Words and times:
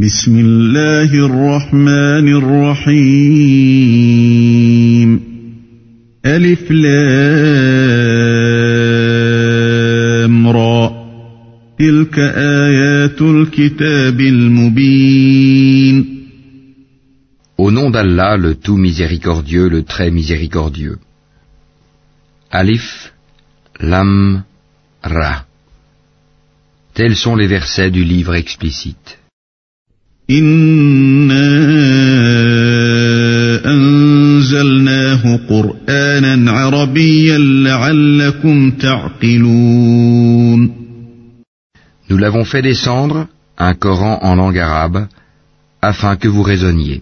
بسم 0.00 0.38
الله 0.38 1.10
الرحمن 1.26 2.28
الرحيم 2.76 3.60
ألف 6.26 6.70
لام 6.70 7.16
را 10.48 10.92
تلك 11.78 12.18
آيات 12.18 13.22
الكتاب 13.22 14.20
المبين 14.20 16.16
Au 17.58 17.70
nom 17.70 17.88
d'Allah, 17.88 18.36
le 18.36 18.54
tout 18.54 18.76
miséricordieux, 18.76 19.68
le 19.70 19.82
très 19.82 20.10
miséricordieux. 20.10 20.98
Alif, 22.50 23.14
Lam, 23.80 24.42
Ra. 25.02 25.46
Tels 26.92 27.16
sont 27.16 27.34
les 27.34 27.46
versets 27.46 27.90
du 27.90 28.04
livre 28.04 28.34
explicite. 28.34 29.16
إنا 30.31 31.47
أنزلناه 33.65 35.39
قرآنا 35.49 36.51
عربيا 36.51 37.37
لعلكم 37.37 38.71
تعقلون 38.71 40.01
Nous 42.09 42.17
l'avons 42.17 42.43
fait 42.43 42.61
descendre, 42.61 43.27
un 43.57 43.73
Coran 43.73 44.19
en 44.21 44.35
langue 44.35 44.59
arabe, 44.59 45.07
afin 45.81 46.17
que 46.17 46.27
vous 46.27 46.43
raisonniez. 46.43 47.01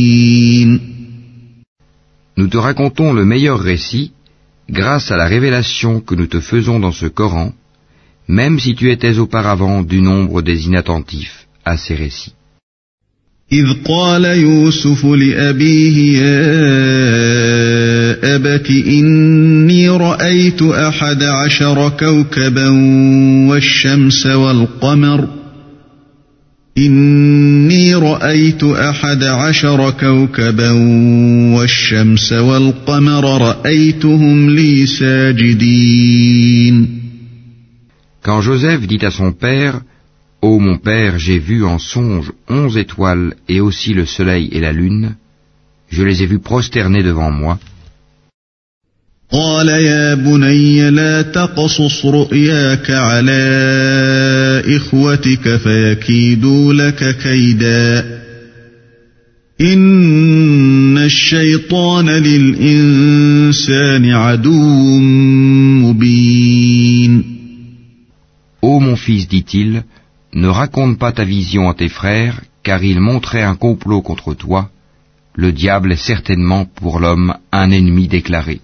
Nous 2.40 2.48
te 2.48 2.56
racontons 2.56 3.12
le 3.12 3.24
meilleur 3.24 3.58
récit 3.60 4.12
grâce 4.68 5.10
à 5.10 5.16
la 5.16 5.26
révélation 5.26 6.00
que 6.00 6.14
nous 6.14 6.26
te 6.26 6.40
faisons 6.40 6.78
dans 6.80 6.92
ce 6.92 7.06
Coran, 7.06 7.52
même 8.28 8.58
si 8.58 8.74
tu 8.74 8.90
étais 8.90 9.18
auparavant 9.18 9.82
du 9.82 10.00
nombre 10.00 10.42
des 10.42 10.66
inattentifs 10.66 11.46
à 11.64 11.76
ces 11.76 11.94
récits. 11.94 12.32
إذ 13.52 13.66
قال 13.84 14.24
يوسف 14.24 15.06
لأبيه 15.06 16.18
يا 16.18 16.36
أبت 18.36 18.70
إني 18.70 19.88
رأيت 19.88 20.62
أحد 20.62 21.22
عشر 21.22 21.88
كوكبا 21.88 22.68
والشمس 23.48 24.26
والقمر 24.26 25.28
إني 26.78 27.94
رأيت 27.94 28.64
أحد 28.64 29.24
عشر 29.24 29.90
كوكبا 29.90 30.70
والشمس 31.56 32.32
والقمر 32.32 33.42
رأيتهم 33.42 34.50
لي 34.50 34.86
ساجدين 34.86 36.26
Quand 38.22 38.40
Joseph 38.40 38.86
dit 38.88 39.04
à 39.06 39.10
son 39.10 39.32
père, 39.32 39.80
Ô 40.42 40.58
mon 40.58 40.76
père, 40.78 41.18
j'ai 41.18 41.38
vu 41.38 41.64
en 41.64 41.78
songe 41.78 42.32
onze 42.48 42.76
étoiles 42.76 43.34
et 43.48 43.60
aussi 43.60 43.94
le 43.94 44.04
soleil 44.04 44.48
et 44.52 44.60
la 44.60 44.72
lune, 44.72 45.14
je 45.88 46.02
les 46.02 46.22
ai 46.22 46.26
vus 46.26 46.40
prosternés 46.40 47.02
devant 47.02 47.30
moi. 47.30 47.58
قال 49.30 49.68
يا 49.68 50.14
بني 50.14 50.90
لا 50.90 51.22
تقصص 51.22 52.06
رؤياك 52.06 52.90
على 52.90 53.42
إخوتك 54.76 55.56
فيكيدوا 55.56 56.72
لك 56.72 57.16
كيدا 57.22 58.04
إن 59.60 60.98
الشيطان 60.98 62.10
للإنسان 62.10 64.10
عدو 64.10 64.98
مبين 65.82 67.36
Ô 68.62 68.80
mon 68.80 68.96
fils, 68.96 69.28
dit-il, 69.28 69.84
ne 70.34 70.48
raconte 70.48 70.98
pas 70.98 71.12
ta 71.12 71.24
vision 71.24 71.68
à 71.68 71.74
tes 71.74 71.88
frères, 71.88 72.40
car 72.64 72.82
ils 72.82 73.00
montraient 73.00 73.42
un 73.42 73.54
complot 73.54 74.02
contre 74.02 74.34
toi. 74.34 74.70
Le 75.34 75.52
diable 75.52 75.92
est 75.92 76.04
certainement 76.12 76.64
pour 76.64 76.98
l'homme 76.98 77.34
un 77.52 77.70
ennemi 77.70 78.08
déclaré. 78.08 78.60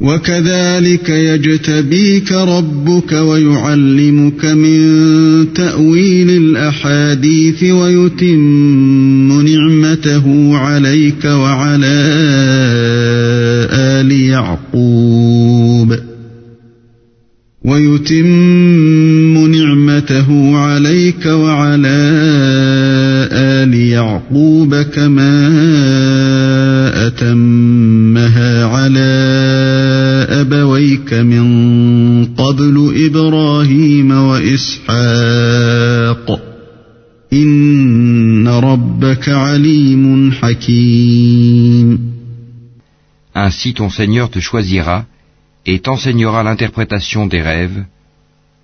وكذلك 0.00 1.08
يجتبيك 1.08 2.32
ربك 2.32 3.12
ويعلمك 3.12 4.44
من 4.44 5.52
تأويل 5.54 6.30
الأحاديث 6.30 7.62
ويتم 7.62 9.42
نعمته 9.48 10.56
عليك 10.56 11.24
وعلى 11.24 11.94
آل 13.72 14.12
يعقوب. 14.12 15.96
ويتم 17.64 19.46
نعمته 19.46 20.56
عليك 20.56 21.26
Ainsi 43.34 43.74
ton 43.74 43.90
Seigneur 43.90 44.30
te 44.30 44.40
choisira 44.40 45.04
et 45.66 45.80
t'enseignera 45.80 46.42
l'interprétation 46.42 47.26
des 47.26 47.42
rêves, 47.42 47.84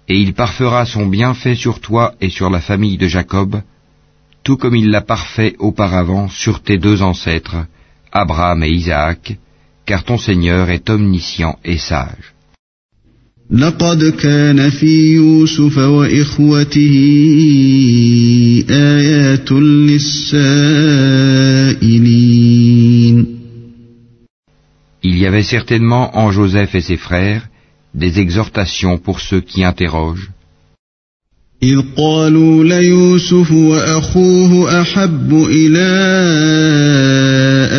et 0.09 0.17
il 0.17 0.35
parfera 0.35 0.87
son 0.87 1.07
bienfait 1.07 1.55
sur 1.55 1.81
toi 1.81 2.15
et 2.21 2.31
sur 2.31 2.49
la 2.51 2.61
famille 2.61 2.97
de 2.97 3.09
Jacob, 3.09 3.61
tout 4.43 4.57
comme 4.57 4.77
il 4.77 4.91
l'a 4.91 5.01
parfait 5.01 5.55
auparavant 5.59 6.29
sur 6.29 6.63
tes 6.63 6.79
deux 6.79 7.03
ancêtres, 7.03 7.67
Abraham 8.13 8.63
et 8.63 8.71
Isaac, 8.71 9.37
car 9.87 10.05
ton 10.05 10.19
Seigneur 10.19 10.71
est 10.71 10.91
omniscient 10.91 11.59
et 11.65 11.79
sage. 11.79 12.31
لقد 13.52 14.03
كان 14.03 14.69
في 14.69 15.13
يوسف 15.13 15.78
وإخوته 15.78 16.96
آيات 18.69 19.52
للسائلين 19.52 20.28
Il 25.03 25.18
y 25.18 25.25
avait 25.25 25.44
certainement 25.44 26.18
en 26.18 26.31
Joseph 26.31 26.75
et 26.75 26.81
ses 26.81 26.97
frères 26.97 27.47
des 27.96 28.19
exhortations 28.19 28.97
pour 28.97 29.22
ceux 29.22 29.41
qui 29.41 29.63
interrogent. 29.63 30.30
إذ 31.63 31.81
قالوا 31.97 32.63
ليوسف 32.63 33.52
وأخوه 33.52 34.81
أحب 34.81 35.34
إلى 35.34 35.88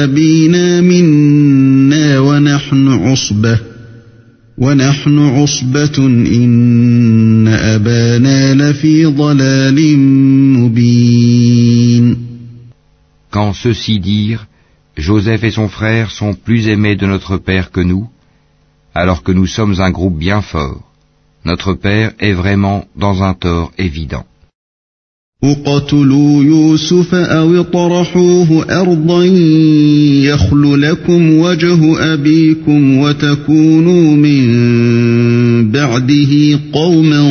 أبينا 0.05 0.81
منا 0.81 2.19
ونحن 2.19 2.89
عصبة 2.89 3.59
ونحن 4.59 5.19
عصبة 5.19 6.07
إن 6.07 7.49
أبانا 7.49 8.55
لفي 8.55 9.05
ضلال 9.07 9.99
مبين 10.59 12.17
Quand 13.31 13.53
ceux-ci 13.53 14.01
dirent, 14.01 14.47
Joseph 14.97 15.45
et 15.45 15.51
son 15.51 15.69
frère 15.69 16.11
sont 16.11 16.35
plus 16.35 16.67
aimés 16.69 16.97
de 16.97 17.07
notre 17.07 17.37
père 17.37 17.71
que 17.71 17.81
nous, 17.81 18.09
alors 18.95 19.23
que 19.23 19.33
nous 19.33 19.47
sommes 19.47 19.81
un 19.81 19.91
groupe 19.91 20.19
bien 20.19 20.41
fort. 20.43 20.83
Notre 21.45 21.75
père 21.75 22.13
est 22.19 22.33
vraiment 22.33 22.87
dans 22.97 23.23
un 23.23 23.35
tort 23.35 23.71
évident. 23.79 24.27
اقتلوا 25.45 26.45
يوسف 26.45 27.15
أو 27.15 27.61
اطرحوه 27.61 28.81
أرضا 28.81 29.25
يخل 30.25 30.83
لكم 30.83 31.31
وجه 31.31 32.13
أبيكم 32.15 32.99
وتكونوا 32.99 34.17
من 34.17 34.47
بعده 35.71 36.61
قوما 36.73 37.23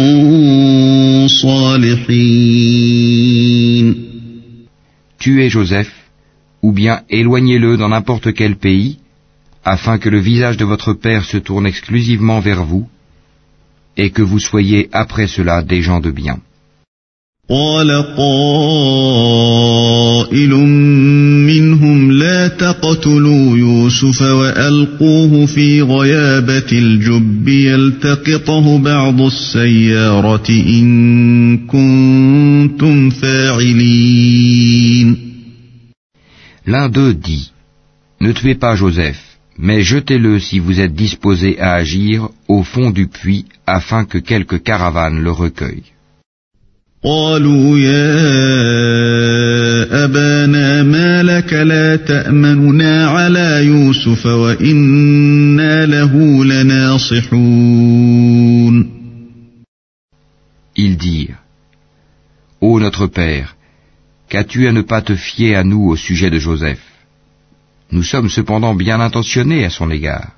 صالحين 1.27 2.47
Tuez 5.19 5.49
Joseph, 5.49 5.91
ou 6.61 6.71
bien 6.71 7.01
éloignez-le 7.09 7.75
dans 7.75 7.89
n'importe 7.89 8.33
quel 8.33 8.55
pays, 8.55 8.99
afin 9.65 9.97
que 9.97 10.07
le 10.07 10.19
visage 10.19 10.55
de 10.55 10.63
votre 10.63 10.93
père 10.93 11.25
se 11.25 11.35
tourne 11.37 11.65
exclusivement 11.65 12.39
vers 12.39 12.63
vous, 12.63 12.87
et 13.97 14.11
que 14.11 14.21
vous 14.21 14.39
soyez 14.39 14.87
après 14.93 15.27
cela 15.27 15.61
des 15.61 15.81
gens 15.81 15.99
de 15.99 16.11
bien. 16.11 16.39
قال 17.51 17.91
قائل 18.17 19.29
منهم 21.47 22.11
لا 22.11 22.47
تقتلوا 22.47 23.57
يوسف 23.57 24.21
وألقوه 24.21 25.45
في 25.45 25.81
غيابة 25.81 26.71
الجب 26.71 27.47
يلتقطه 27.47 28.77
بعض 28.77 29.21
السيارة 29.21 30.49
إن 30.49 31.57
كنتم 31.57 33.09
فاعلين 33.09 33.67
L'un 36.67 36.89
d'eux 36.89 37.13
dit, 37.13 37.53
Ne 38.19 38.33
tuez 38.33 38.55
pas 38.55 38.75
Joseph, 38.75 39.21
mais 39.57 39.83
jetez-le 39.83 40.37
si 40.39 40.59
vous 40.59 40.81
êtes 40.81 40.95
disposé 40.95 41.57
à 41.61 41.75
agir 41.75 42.27
au 42.49 42.61
fond 42.63 42.89
du 42.89 43.07
puits 43.07 43.45
afin 43.65 44.03
que 44.03 44.17
quelque 44.17 44.57
caravane 44.57 45.23
le 45.23 45.31
recueille. 45.31 45.83
قالوا 47.03 47.77
يا 47.77 48.13
أبانا 50.05 50.83
ما 50.83 51.23
لك 51.23 51.53
لا 51.53 51.95
تأمننا 51.95 53.07
على 53.07 53.65
يوسف 53.65 54.25
وإنا 54.25 55.85
له 55.85 56.45
لناصحون 56.45 57.77
Ils 60.79 60.97
dirent, 60.97 61.41
Ô 62.61 62.79
notre 62.79 63.07
Père, 63.07 63.55
qu'as-tu 64.29 64.67
à 64.67 64.71
ne 64.71 64.81
pas 64.81 65.01
te 65.01 65.15
fier 65.15 65.55
à 65.55 65.63
nous 65.63 65.85
au 65.89 65.95
sujet 65.95 66.29
de 66.29 66.39
Joseph 66.39 66.81
Nous 67.91 68.03
sommes 68.03 68.29
cependant 68.29 68.75
bien 68.75 68.99
intentionnés 68.99 69.65
à 69.65 69.69
son 69.69 69.89
égard. 69.89 70.31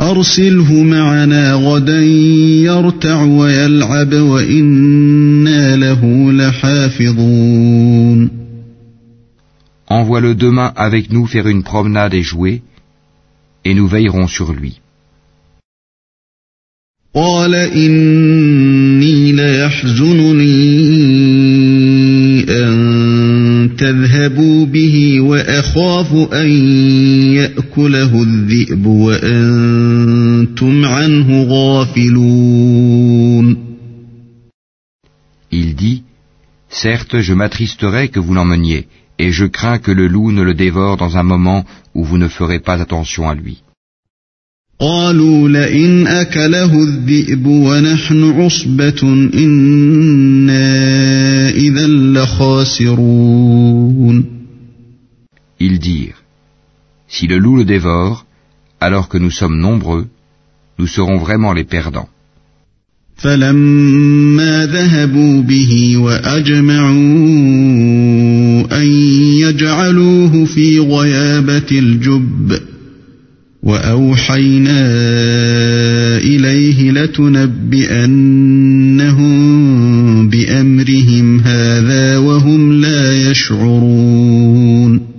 أرسله 0.00 0.82
معنا 0.82 1.52
غدا 1.54 2.02
يرتع 2.62 3.22
ويلعب 3.22 4.14
وإنا 4.14 5.76
له 5.76 6.32
لحافظون 6.32 8.30
Envoie-le 9.90 10.34
demain 10.34 10.70
avec 10.76 11.10
nous 11.10 11.26
faire 11.26 11.48
une 11.48 11.62
promenade 11.62 12.12
et 12.12 12.22
jouer, 12.22 12.60
et 13.64 13.72
nous 13.74 13.88
veillerons 13.88 14.28
sur 14.28 14.52
lui. 14.52 14.80
قال 17.14 17.54
إني 17.54 19.32
ليحزنني 19.32 20.97
تذهبوا 23.77 24.65
به 24.65 25.21
وأخاف 25.21 26.33
أن 26.33 26.49
يأكله 27.39 28.23
الذئب 28.23 28.85
وأنتم 28.85 30.85
عنه 30.85 31.43
غافلون 31.43 32.93
Il 35.51 35.75
dit, 35.75 36.03
Certes, 36.69 37.21
je 37.21 37.33
m'attristerai 37.33 38.09
que 38.09 38.19
vous 38.19 38.33
l'emmeniez, 38.33 38.87
et 39.19 39.31
je 39.31 39.45
crains 39.45 39.77
que 39.77 39.91
le 39.91 40.07
loup 40.07 40.31
ne 40.31 40.41
le 40.41 40.55
dévore 40.55 40.97
dans 40.97 41.17
un 41.17 41.23
moment 41.23 41.63
où 41.93 42.03
vous 42.03 42.17
ne 42.17 42.27
ferez 42.27 42.59
pas 42.59 42.81
attention 42.81 43.29
à 43.29 43.35
lui. 43.35 43.61
قالوا 44.80 45.48
لئن 45.48 46.06
أكله 46.06 46.82
الذئب 46.82 47.46
ونحن 47.46 48.24
عصبة 48.24 49.02
إنا 49.34 50.70
إذا 51.50 51.86
لخاسرون 51.86 53.58
Ils 55.60 55.80
dirent, 55.80 56.22
Si 57.08 57.26
le 57.26 57.38
loup 57.38 57.56
le 57.56 57.64
dévore, 57.64 58.24
alors 58.80 59.08
que 59.08 59.18
nous 59.18 59.32
sommes 59.32 59.58
nombreux, 59.58 60.06
nous 60.78 60.86
serons 60.86 61.18
vraiment 61.18 61.52
les 61.52 61.64
perdants. 61.64 62.08
فلما 63.16 64.66
ذهبوا 64.66 65.42
به 65.42 65.96
وأجمعوا 65.96 66.94
أن 68.80 68.86
يجعلوه 69.42 70.44
في 70.44 70.78
غيابة 70.78 71.66
الجب 71.72 72.58
وأوحينا 73.63 74.81
إليه 76.17 76.91
لتنبئنهم 76.91 78.13
بأمرهم 80.29 81.39
هذا 81.39 82.17
وهم 82.17 82.81
لا 82.81 83.31
يشعرون 83.31 85.13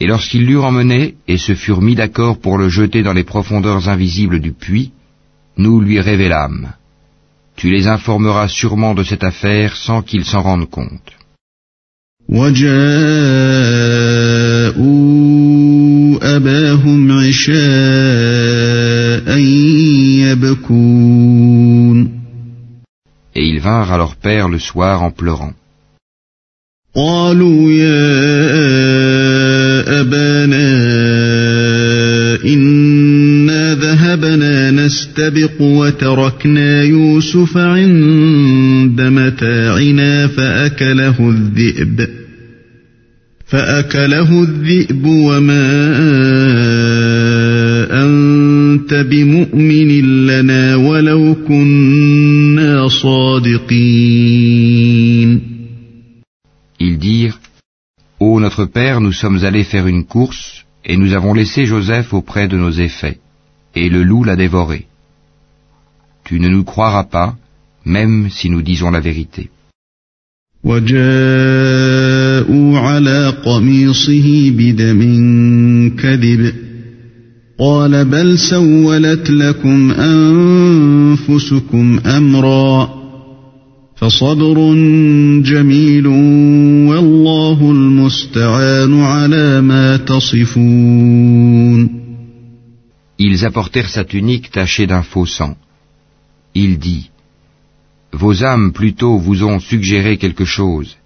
Et 0.00 0.06
lorsqu'ils 0.06 0.46
l'eurent 0.46 0.66
emmené 0.66 1.14
et 1.28 1.38
se 1.38 1.54
furent 1.54 1.80
mis 1.80 1.94
d'accord 1.94 2.38
pour 2.38 2.58
le 2.58 2.68
jeter 2.68 3.02
dans 3.02 3.12
les 3.12 3.24
profondeurs 3.24 3.88
invisibles 3.88 4.40
du 4.40 4.52
puits, 4.52 4.90
nous 5.56 5.80
lui 5.80 6.00
révélâmes. 6.00 6.72
Tu 7.56 7.70
les 7.70 7.86
informeras 7.86 8.48
sûrement 8.48 8.94
de 8.94 9.04
cette 9.04 9.24
affaire 9.24 9.76
sans 9.76 10.02
qu'ils 10.02 10.24
s'en 10.24 10.42
rendent 10.42 10.68
compte. 10.68 11.12
وجاءوا 12.28 12.74
أباهم 16.36 17.10
عشاء 17.29 19.27
يبكون 20.25 21.97
Et 23.35 23.43
ils 23.51 23.59
vinrent 23.59 23.91
à 23.91 23.97
leur 23.97 24.15
père 24.15 24.49
le 24.49 24.59
soir 24.59 25.03
en 25.03 25.11
pleurant. 25.11 25.53
قالوا 26.95 27.71
يا 27.71 28.09
أبانا 30.01 30.69
إنا 32.45 33.75
ذهبنا 33.75 34.71
نستبق 34.71 35.61
وتركنا 35.61 36.83
يوسف 36.83 37.57
عند 37.57 39.01
متاعنا 39.01 40.27
فأكله 40.27 41.29
الذئب 41.29 42.28
فأكله 43.48 44.42
الذئب 44.42 45.06
وما 45.06 45.66
أنت 48.04 48.94
بمؤمن 48.94 50.26
لنا 50.26 50.76
ولو 50.76 51.36
كنا 51.48 52.88
صادقين 52.88 54.14
Ils 56.80 56.98
dirent, 56.98 57.38
Ô 58.18 58.40
notre 58.40 58.64
père, 58.64 59.00
nous 59.00 59.12
sommes 59.12 59.44
allés 59.44 59.64
faire 59.64 59.86
une 59.86 60.04
course, 60.04 60.64
et 60.84 60.96
nous 60.96 61.12
avons 61.14 61.32
laissé 61.34 61.64
Joseph 61.66 62.12
auprès 62.12 62.48
de 62.48 62.56
nos 62.56 62.70
effets, 62.70 63.18
et 63.74 63.88
le 63.88 64.02
loup 64.02 64.24
l'a 64.24 64.36
dévoré. 64.36 64.86
Tu 66.24 66.40
ne 66.40 66.48
nous 66.48 66.64
croiras 66.64 67.04
pas, 67.04 67.36
même 67.84 68.28
si 68.30 68.50
nous 68.50 68.62
disons 68.62 68.90
la 68.90 69.00
vérité. 69.00 69.50
وجاءوا 70.63 70.99
على 72.79 73.33
قميصه 73.45 74.51
بدم 74.57 75.01
كذب 75.97 76.53
قال 77.59 78.05
بل 78.05 78.39
سولت 78.39 79.29
لكم 79.29 79.91
أنفسكم 79.91 81.99
أمرا 82.05 82.99
فصبر 83.95 84.73
جميل 85.43 86.07
والله 86.87 87.71
المستعان 87.71 89.01
على 89.01 89.61
ما 89.61 89.97
تصفون 89.97 91.99
Ils 93.21 93.43
apportèrent 93.43 93.89
sa 93.89 94.05
tunique 94.05 94.49
tachée 94.49 94.87
d'un 94.87 95.03
faux 95.03 95.25
sang. 95.25 95.57
Il 96.55 96.79
dit, 96.79 97.09
Vos 98.12 98.44
âmes 98.44 98.72
plutôt 98.72 99.18
vous 99.18 99.44
ont 99.44 99.60
suggéré 99.60 100.16
quelque 100.16 100.44
chose. 100.44 100.96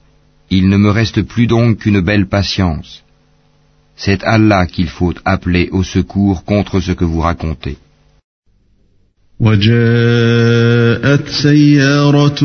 Il 0.50 0.68
ne 0.68 0.76
me 0.76 0.90
reste 0.90 1.22
plus 1.22 1.46
donc 1.46 1.78
qu'une 1.78 2.00
belle 2.00 2.26
patience. 2.26 3.02
C'est 3.96 4.22
Allah 4.24 4.66
qu'il 4.66 4.88
faut 4.88 5.14
appeler 5.24 5.68
au 5.72 5.82
secours 5.82 6.44
contre 6.44 6.80
ce 6.80 6.92
que 6.92 7.04
vous 7.04 7.20
racontez. 7.20 7.76
وجاءت 9.40 11.28
سيارة 11.28 12.40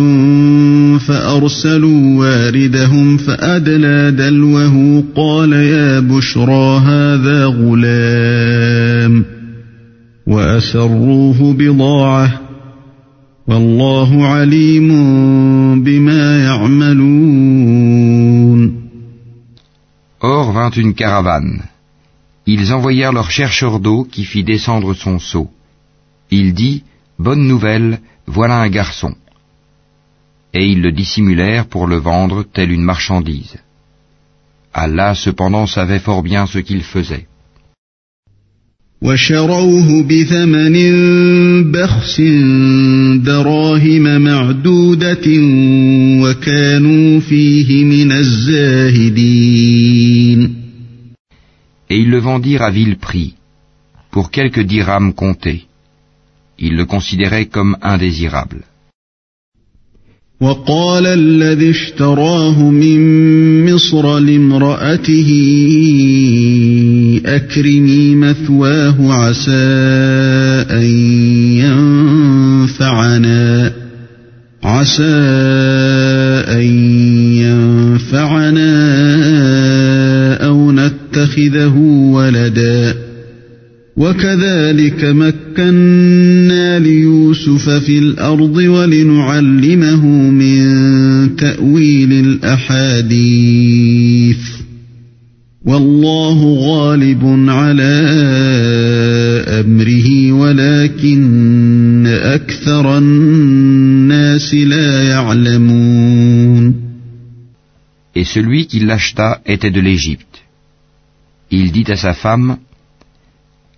فأرسلوا 0.98 2.20
واردهم 2.20 3.18
فأدلى 3.18 4.12
دلوه 4.12 5.04
قال 5.16 5.54
يا 5.54 6.00
بشرى 6.00 6.78
هذا 6.78 7.46
غلام 7.46 9.26
وأسروه 10.28 11.54
بضاعة 11.54 12.47
والله 13.48 14.28
عليم 14.28 14.90
بما 15.84 16.44
يعملون 16.46 18.04
Or 20.22 20.54
vint 20.54 20.70
une 20.70 20.94
caravane. 20.94 21.64
Ils 22.46 22.74
envoyèrent 22.74 23.12
leur 23.12 23.30
chercheur 23.30 23.82
d'eau 23.82 24.06
qui 24.06 24.24
fit 24.24 24.46
descendre 24.46 24.94
son 24.94 25.20
seau. 25.20 25.50
Il 26.32 26.54
dit, 26.54 26.84
Bonne 27.20 27.46
nouvelle, 27.46 28.00
voilà 28.26 28.60
un 28.62 28.70
garçon. 28.70 29.14
Et 30.54 30.66
ils 30.66 30.82
le 30.82 30.92
dissimulèrent 30.92 31.68
pour 31.68 31.88
le 31.88 31.98
vendre 31.98 32.44
telle 32.44 32.72
une 32.72 32.84
marchandise. 32.84 33.58
Allah 34.74 35.14
cependant 35.14 35.68
savait 35.68 36.00
fort 36.00 36.24
bien 36.24 36.46
ce 36.48 36.60
qu'il 36.60 36.84
faisait. 36.84 37.28
وشروه 39.04 40.04
بثمن 40.04 40.76
بخس 41.72 42.22
دراهم 43.24 44.22
معدودة 44.22 45.28
وكانوا 46.24 47.20
فيه 47.20 47.84
من 47.86 48.12
الزاهدين 48.12 49.44
Et 51.90 51.98
ils 51.98 52.10
le 52.10 52.18
vendirent 52.18 52.64
à 52.64 52.72
vil 52.72 52.96
prix, 52.98 53.36
pour 54.10 54.32
quelques 54.32 54.62
dirhams 54.62 55.14
comptés. 55.14 55.66
Ils 56.58 56.76
le 56.76 56.86
considéraient 56.86 57.48
comme 57.56 57.78
indésirable. 57.82 58.64
وقال 60.41 61.07
الذي 61.07 61.71
اشتراه 61.71 62.71
من 62.71 63.75
مصر 63.75 64.19
لامرأته 64.19 65.31
أكرمي 67.27 68.15
مثواه 68.15 69.13
عسى 69.13 69.53
أن 70.71 70.85
ينفعنا 72.79 73.73
عسى 74.63 75.05
أن 76.49 76.65
ينفعنا 77.35 78.69
أو 80.47 80.73
نتخذه 80.73 81.77
ولدا. 82.13 83.08
وكذلك 83.99 85.05
مكنا 85.05 86.79
ليوسف 86.79 87.71
في 87.71 87.99
الأرض 87.99 88.57
ولنعلمه 88.57 90.07
من 90.31 91.37
تأويل 91.37 92.13
الأحاديث 92.13 93.19
والله 95.65 96.55
غالب 96.55 97.25
على 97.49 97.93
أمره 99.49 100.33
ولكن 100.33 102.07
أكثر 102.07 102.99
الناس 102.99 104.55
لا 104.55 105.09
يعلمون 105.09 106.75
Et 108.15 108.25
celui 108.25 108.67
qui 108.67 108.81
l'acheta 108.81 109.41
était 109.47 109.71
de 109.71 109.81
l'Égypte. 109.81 110.43
Il 111.53 111.71
dit 111.71 111.85
à 111.87 111.97
sa 111.97 112.15
femme, 112.15 112.57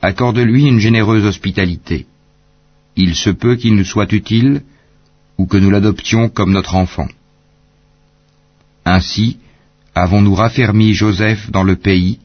Accorde-lui 0.03 0.65
une 0.65 0.79
généreuse 0.79 1.27
hospitalité. 1.27 2.07
Il 2.97 3.15
se 3.15 3.31
peut 3.31 3.57
qu'il 3.57 3.75
nous 3.75 3.85
soit 3.85 4.13
utile 4.13 4.63
ou 5.39 5.47
que 5.47 5.57
nous 5.57 5.71
l'adoptions 5.71 6.29
comme 6.29 6.53
notre 6.53 6.75
enfant. 6.75 7.09
Ainsi, 8.85 9.39
avons-nous 9.95 10.35
raffermi 10.35 10.95
Joseph 10.95 11.51
dans 11.51 11.63
le 11.63 11.77
pays, 11.77 12.19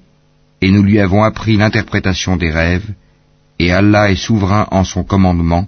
et 0.62 0.72
nous 0.72 0.84
lui 0.84 1.00
avons 1.00 1.24
appris 1.24 1.58
l'interprétation 1.58 2.38
des 2.38 2.50
rêves, 2.50 2.94
et 3.60 3.72
Allah 3.72 4.12
est 4.12 4.16
souverain 4.16 4.68
en 4.72 4.84
son 4.84 5.04
commandement, 5.04 5.68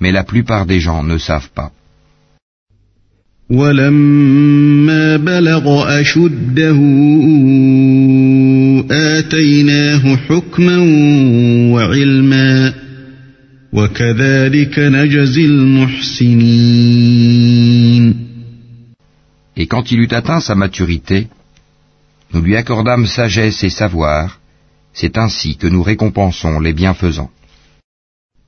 mais 0.00 0.12
la 0.12 0.24
plupart 0.24 0.66
des 0.66 0.80
gens 0.80 1.02
ne 1.02 1.18
savent 1.18 1.50
pas. 1.50 1.72
ولما 3.51 5.17
بلغ 5.17 5.99
أشده 6.01 6.79
آتيناه 8.91 10.15
حكما 10.15 10.77
وعلما 11.71 12.73
وكذلك 13.73 14.79
نجزي 14.79 15.45
المحسنين 15.45 16.67
Et 19.59 19.65
quand 19.65 19.91
il 19.91 19.99
eut 20.01 20.13
atteint 20.13 20.39
sa 20.39 20.53
maturité, 20.53 21.27
nous 22.33 22.41
lui 22.41 22.55
accordâmes 22.55 23.07
sagesse 23.07 23.63
et 23.63 23.71
savoir, 23.71 24.39
c'est 24.93 25.17
ainsi 25.17 25.57
que 25.57 25.65
nous 25.67 25.81
récompensons 25.81 26.59
les 26.59 26.73
bienfaisants. 26.73 27.31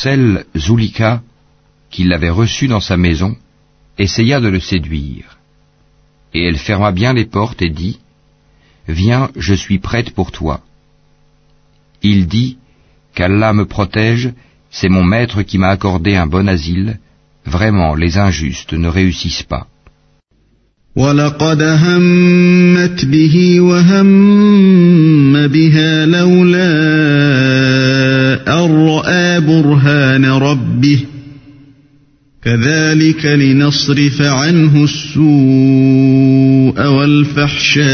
celle, 0.00 0.44
Zulika, 0.56 1.22
qui 1.90 2.04
l'avait 2.04 2.30
reçu 2.30 2.68
dans 2.68 2.80
sa 2.80 2.96
maison, 2.96 3.36
essaya 3.98 4.40
de 4.40 4.48
le 4.48 4.60
séduire. 4.60 5.38
Et 6.34 6.44
elle 6.48 6.58
ferma 6.58 6.92
bien 6.92 7.12
les 7.12 7.24
portes 7.24 7.62
et 7.62 7.70
dit, 7.70 7.98
Viens, 8.88 9.30
je 9.36 9.54
suis 9.54 9.78
prête 9.78 10.10
pour 10.10 10.30
toi. 10.32 10.60
Il 12.02 12.26
dit, 12.26 12.58
Qu'Allah 13.14 13.52
me 13.52 13.66
protège, 13.66 14.32
c'est 14.70 14.88
mon 14.88 15.04
maître 15.04 15.42
qui 15.42 15.58
m'a 15.58 15.68
accordé 15.68 16.14
un 16.16 16.26
bon 16.26 16.46
asile, 16.48 16.98
vraiment 17.46 17.94
les 17.94 18.18
injustes 18.18 18.74
ne 18.74 18.88
réussissent 18.88 19.48
pas. 19.54 19.66
ولقد 20.96 21.62
همت 21.62 23.04
به 23.04 23.60
وهم 23.60 25.46
بها 25.46 26.04
لولا 26.06 26.72
أن 28.48 28.86
رأى 28.88 29.40
برهان 29.40 30.24
ربه 30.24 31.00
كذلك 32.42 33.26
لنصرف 33.26 34.22
عنه 34.22 34.84
السوء 34.84 35.26
والفحشاء 36.86 37.86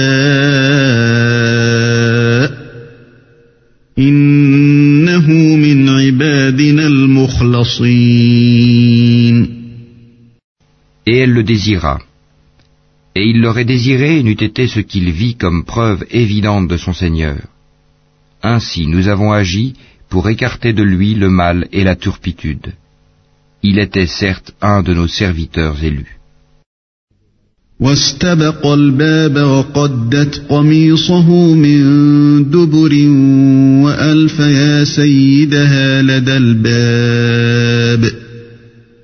إنه 3.98 5.30
من 5.56 5.88
عبادنا 5.88 6.86
المخلصين 6.86 8.42
Et 11.04 11.16
elle 11.16 11.32
le 11.32 11.42
désira. 11.42 11.98
Et 13.16 13.24
il 13.24 13.40
l'aurait 13.40 13.64
désiré 13.64 14.22
n'eût 14.22 14.32
été 14.32 14.68
ce 14.68 14.80
qu'il 14.80 15.10
vit 15.10 15.34
comme 15.34 15.64
preuve 15.64 16.04
évidente 16.10 16.68
de 16.68 16.76
son 16.76 16.92
Seigneur. 16.92 17.38
Ainsi 18.42 18.86
nous 18.86 19.08
avons 19.08 19.32
agi 19.32 19.74
pour 20.08 20.28
écarter 20.28 20.72
de 20.72 20.82
lui 20.82 21.14
le 21.14 21.30
mal 21.30 21.68
et 21.72 21.84
la 21.84 21.96
turpitude. 21.96 22.72
Il 23.62 23.78
était 23.78 24.06
certes 24.06 24.52
un 24.60 24.82
de 24.82 24.92
nos 24.94 25.08
serviteurs 25.08 25.82
élus. 25.82 26.18
واستبق 27.82 28.66
الباب 28.66 29.36
وقدت 29.36 30.42
قميصه 30.48 31.54
من 31.54 31.82
دبر 32.50 32.92
وألف 33.84 34.40
يا 34.40 34.84
سيدها 34.84 36.02
لدى 36.02 36.36
الباب 36.36 38.12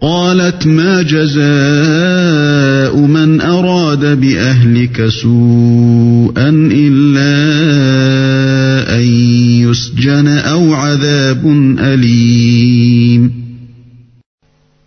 قالت 0.00 0.66
ما 0.66 1.02
جزاء 1.02 2.96
من 2.96 3.40
أراد 3.40 4.20
بأهلك 4.20 5.08
سوءا 5.22 6.48
إلا 6.72 7.34
أن 8.96 9.04
يسجن 9.66 10.28
أو 10.28 10.31
عذاب 10.92 11.46
أليم 11.78 13.48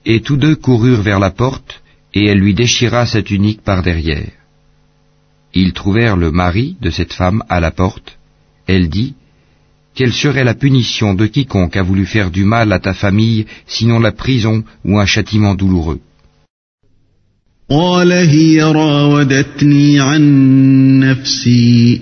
Et 0.05 0.21
tous 0.21 0.37
deux 0.37 0.55
coururent 0.55 1.03
vers 1.03 1.19
la 1.19 1.29
porte, 1.29 1.81
et 2.13 2.25
elle 2.25 2.39
lui 2.39 2.55
déchira 2.55 3.05
sa 3.05 3.21
tunique 3.21 3.61
par 3.61 3.83
derrière. 3.83 4.31
Ils 5.53 5.73
trouvèrent 5.73 6.17
le 6.17 6.31
mari 6.31 6.75
de 6.81 6.89
cette 6.89 7.13
femme 7.13 7.43
à 7.49 7.59
la 7.59 7.71
porte. 7.71 8.17
Elle 8.67 8.89
dit, 8.89 9.13
Quelle 9.93 10.13
serait 10.13 10.43
la 10.43 10.55
punition 10.55 11.13
de 11.13 11.27
quiconque 11.27 11.75
a 11.75 11.83
voulu 11.83 12.05
faire 12.05 12.31
du 12.31 12.45
mal 12.45 12.71
à 12.71 12.79
ta 12.79 12.93
famille, 12.93 13.45
sinon 13.67 13.99
la 13.99 14.11
prison 14.11 14.63
ou 14.85 14.99
un 14.99 15.05
châtiment 15.05 15.55
douloureux 15.55 16.01
قال 17.71 18.11
هي 18.11 18.63
راودتني 18.63 19.99
عن 19.99 20.23
نفسي 20.99 22.01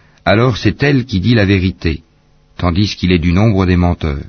alors 0.24 0.56
c'est 0.56 0.82
elle 0.82 1.04
qui 1.04 1.20
dit 1.20 1.34
la 1.34 1.44
vérité, 1.44 2.02
tandis 2.58 2.96
qu'il 2.96 3.12
est 3.12 3.18
du 3.18 3.32
nombre 3.32 3.66
des 3.66 3.76
menteurs. 3.76 4.24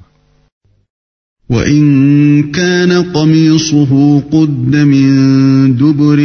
وإن 1.50 2.52
كان 2.52 3.12
قميصه 3.14 4.20
قد 4.20 4.76
من 4.76 5.76
دبر 5.78 6.18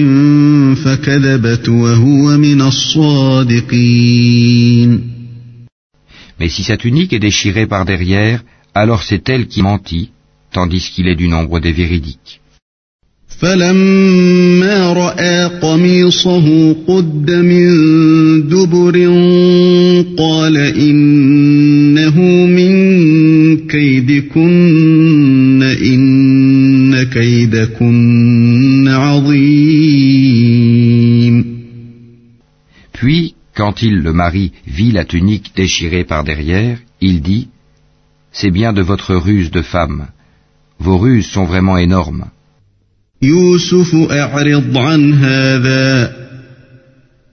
فكذبت 0.75 1.69
وهو 1.69 2.37
من 2.39 2.61
الصادقين 2.63 4.13
Mais 6.41 6.49
si 6.49 6.65
sa 6.65 6.77
tunique 6.77 7.13
est 7.13 7.21
déchirée 7.21 7.67
par 7.69 7.85
derrière, 7.85 8.43
alors 8.75 9.03
c'est 9.05 9.29
elle 9.29 9.47
qui 9.47 9.63
mentit, 9.63 10.11
tandis 10.53 10.91
qu'il 10.93 11.07
est 11.07 11.15
du 11.15 11.29
nombre 11.29 11.61
des 11.61 11.71
véridiques. 11.71 12.41
فلما 13.43 14.93
رأى 14.93 15.45
قميصه 15.45 16.77
قد 16.89 17.31
من 17.31 17.69
دبر 18.49 18.97
قال 20.19 20.57
إنه 20.57 22.17
من 22.47 22.73
كيدكن 23.67 25.63
إن 25.63 27.03
كيدكن 27.03 28.89
عظيم 28.89 30.33
Puis, 32.93 33.35
quand 33.57 33.83
il, 33.83 33.97
le 33.97 34.13
mari, 34.13 34.53
vit 34.69 34.93
la 34.93 35.05
tunique 35.05 35.53
déchirée 35.57 36.05
par 36.05 36.23
derrière, 36.23 36.79
il 37.01 37.21
dit, 37.21 37.49
C'est 38.31 38.53
bien 38.53 38.73
de 38.73 38.83
votre 38.83 39.17
ruse 39.17 39.51
de 39.51 39.63
femme. 39.63 40.07
Vos 40.79 40.99
ruses 40.99 41.27
sont 41.27 41.45
vraiment 41.45 41.77
énormes. 41.79 42.27
يوسف 43.23 43.95
أعرض 43.95 44.77
عن 44.79 45.15
هذا 45.15 46.17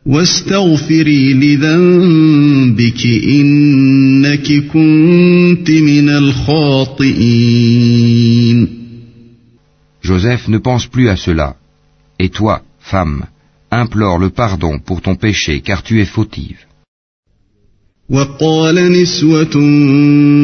واستغفري 0.05 1.33
لذنبك 1.33 3.05
إنك 3.05 4.67
كنت 4.67 5.71
من 5.71 6.09
الخاطئين 6.09 7.50
Joseph 10.01 10.48
ne 10.48 10.57
pense 10.57 10.88
plus 10.88 11.09
à 11.09 11.17
cela. 11.17 11.55
Et 12.19 12.29
toi, 12.29 12.62
femme, 12.79 13.25
implore 13.69 14.17
le 14.17 14.29
pardon 14.29 14.79
pour 14.79 15.01
ton 15.01 15.15
péché, 15.15 15.62
car 15.62 15.83
tu 15.83 16.01
es 16.01 16.05
fautive. 16.05 16.57
وقال 18.11 18.92
نسوة 18.92 19.54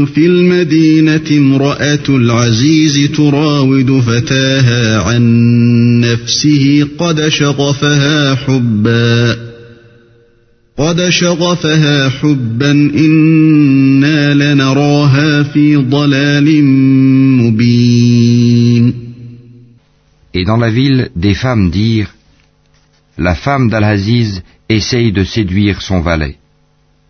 في 0.07 0.26
المدينة 0.26 1.31
امرأة 1.31 2.09
العزيز 2.09 3.11
تراود 3.17 4.00
فتاها 4.00 5.02
عن 5.02 6.00
نفسه 6.00 6.88
قد 6.99 7.29
شغفها 7.29 8.35
حبا 8.35 9.37
قد 10.79 11.09
شغفها 11.09 12.09
حبا 12.09 12.71
إنا 12.71 14.35
لنراها 14.35 15.43
في 15.43 15.76
ضلال 15.76 16.64
مبين 17.45 18.95
Et 20.33 20.45
dans 20.45 20.57
la 20.57 20.71
ville, 20.71 21.11
des 21.17 21.35
femmes 21.35 21.71
dirent, 21.71 22.14
La 23.19 23.35
femme 23.35 23.69
d'Al-Aziz 23.69 24.43
essaye 24.71 25.11
de 25.12 25.25
séduire 25.25 25.83
son 25.83 26.00
valet. 26.00 26.39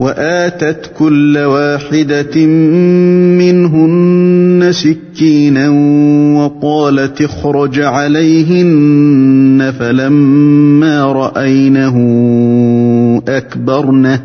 وآتت 0.00 0.90
كل 0.98 1.38
واحدة 1.38 2.46
منهن 3.36 4.72
سكينا 4.72 5.68
وقالت 6.38 7.22
اخرج 7.22 7.80
عليهن 7.80 9.72
فلما 9.78 11.04
رأينه 11.12 11.96
أكبرنه 13.28 14.22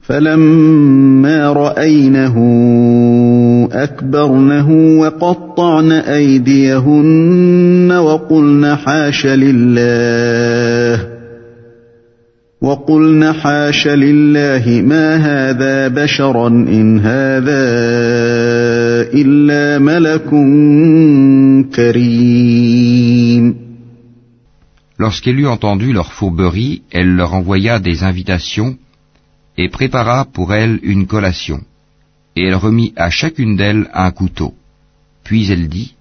فلما 0.00 1.52
رأينه 1.52 2.36
أكبرنه 3.72 4.70
وقطعن 5.00 5.92
أيديهن 5.92 7.92
وقلن 7.92 8.74
حاش 8.74 9.26
لله 9.26 11.13
وقلن 12.63 13.33
حاش 13.33 13.87
لله 13.87 14.81
ما 14.81 15.15
هذا 15.15 15.87
بشرا 15.87 16.47
إن 16.47 16.99
هذا 16.99 17.61
إلا 19.13 19.79
ملك 19.79 20.29
كريم 21.75 23.55
Lorsqu'elle 24.99 25.39
eut 25.39 25.47
entendu 25.47 25.93
leur 25.93 26.11
fourberie, 26.11 26.81
elle 26.91 27.15
leur 27.15 27.33
envoya 27.33 27.79
des 27.79 28.03
invitations 28.03 28.77
et 29.57 29.69
prépara 29.69 30.25
pour 30.25 30.53
elles 30.53 30.77
une 30.83 31.07
collation. 31.07 31.61
Et 32.35 32.43
elle 32.47 32.55
remit 32.55 32.91
à 32.97 33.09
chacune 33.09 33.55
d'elles 33.55 33.89
un 33.93 34.11
couteau. 34.11 34.53
Puis 35.23 35.49
elle 35.53 35.69
dit, 35.69 35.95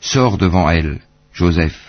Sors 0.00 0.36
devant 0.36 0.68
elle, 0.68 0.98
Joseph. 1.32 1.80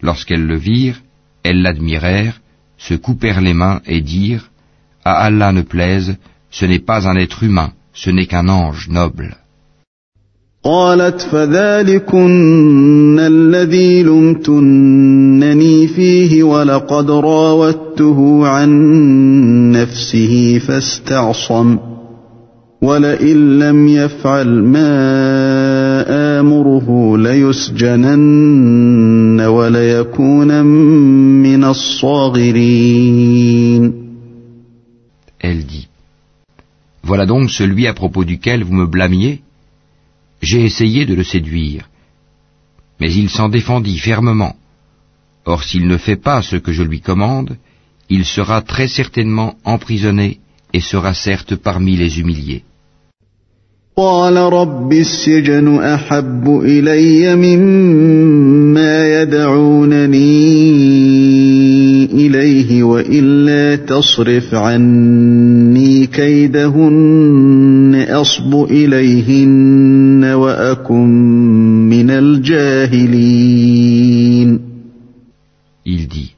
Lorsqu'elles 0.00 0.46
le 0.46 0.56
virent, 0.56 1.00
elles 1.44 1.62
l'admirèrent, 1.62 2.39
se 2.80 2.94
coupèrent 2.94 3.40
les 3.40 3.54
mains 3.54 3.80
et 3.86 4.00
dirent, 4.00 4.50
À 5.04 5.12
Allah 5.26 5.52
ne 5.52 5.62
plaise, 5.62 6.16
ce 6.50 6.64
n'est 6.66 6.84
pas 6.90 7.08
un 7.08 7.16
être 7.16 7.42
humain, 7.42 7.70
ce 7.92 8.10
n'est 8.10 8.26
qu'un 8.26 8.48
ange 8.48 8.88
noble. 8.88 9.36
قالت 10.66 11.20
فذلكن 11.20 13.18
الذي 13.20 14.02
لمتنني 14.02 15.86
فيه 15.86 16.42
ولقد 16.42 17.10
راودته 17.10 18.46
عن 18.46 18.70
نفسه 19.72 20.60
فاستعصم 20.66 21.78
ولئن 22.82 23.58
لم 23.58 23.88
يفعل 23.88 24.48
ما 24.64 24.94
آمره 26.40 27.18
ليسجنن 27.18 28.46
وليكون 29.40 30.64
من 30.64 30.64
الصاغرين 30.66 31.29
Elle 35.38 35.64
dit, 35.64 35.88
Voilà 37.02 37.26
donc 37.26 37.50
celui 37.50 37.86
à 37.86 37.94
propos 37.94 38.24
duquel 38.24 38.64
vous 38.64 38.74
me 38.74 38.86
blâmiez 38.86 39.42
J'ai 40.42 40.64
essayé 40.64 41.06
de 41.06 41.14
le 41.14 41.24
séduire, 41.24 41.88
mais 43.00 43.12
il 43.12 43.28
s'en 43.30 43.48
défendit 43.48 43.98
fermement. 43.98 44.56
Or 45.44 45.62
s'il 45.62 45.86
ne 45.86 45.96
fait 45.96 46.16
pas 46.28 46.42
ce 46.42 46.56
que 46.56 46.72
je 46.72 46.82
lui 46.82 47.00
commande, 47.00 47.56
il 48.08 48.24
sera 48.24 48.62
très 48.62 48.88
certainement 48.88 49.54
emprisonné 49.64 50.40
et 50.72 50.80
sera 50.80 51.14
certes 51.14 51.54
parmi 51.56 51.96
les 51.96 52.18
humiliés. 52.20 52.64
قال 53.98 54.36
رب 54.36 54.92
السجن 54.92 55.78
أحب 55.78 56.60
إلي 56.64 57.36
مما 57.36 59.22
يدعونني 59.22 60.36
إليه 62.12 62.82
وإلا 62.82 63.76
تصرف 63.76 64.54
عني 64.54 66.06
كيدهن 66.06 68.06
أصب 68.10 68.54
إليهن 68.70 70.24
وأكن 70.24 71.08
من 71.88 72.10
الجاهلين 72.10 73.56
Il 75.88 76.08
dit, 76.08 76.34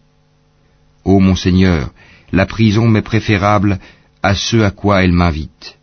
Ô 1.05 1.21
mon 1.21 1.35
Seigneur, 1.35 1.91
la 2.33 2.45
prison 2.45 2.87
m'est 2.87 3.01
préférable 3.01 3.79
à 4.23 4.35
ce 4.35 4.59
à 4.59 4.71
quoi 4.71 5.03
elle 5.03 5.13
m'invite. 5.13 5.79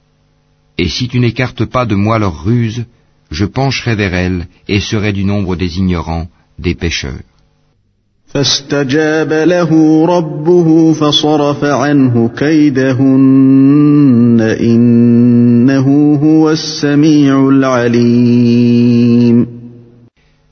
Et 0.77 0.87
si 0.87 1.07
tu 1.07 1.19
n'écartes 1.19 1.65
pas 1.65 1.87
de 1.87 1.95
moi 1.95 2.19
leurs 2.19 2.43
ruses, 2.43 2.85
je 3.31 3.45
pencherai 3.45 3.95
vers 3.95 4.13
elles 4.13 4.45
et 4.67 4.79
serai 4.79 5.13
du 5.13 5.23
nombre 5.23 5.55
des 5.55 5.79
ignorants, 5.79 6.27
des 6.59 6.75
pécheurs. 6.75 7.23
فاستجاب 8.35 9.33
له 9.33 9.71
ربه 10.05 10.93
فصرف 10.93 11.63
عنه 11.63 12.29
كيدهن 12.37 13.05
إنه 14.59 16.15
هو 16.23 16.51
السميع 16.51 17.49
العليم 17.49 19.47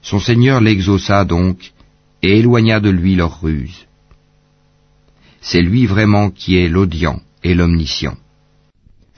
Son 0.02 0.19
Seigneur 0.19 0.62
l'exauça 0.62 1.26
donc 1.26 1.73
et 2.21 2.39
éloigna 2.39 2.80
de 2.80 2.89
lui 2.89 3.15
leurs 3.15 3.41
ruses. 3.41 3.86
C'est 5.41 5.62
lui 5.62 5.86
vraiment 5.86 6.30
qui 6.30 6.58
est 6.58 6.69
l'audient 6.69 7.19
et 7.43 7.54
l'omniscient. 7.54 8.15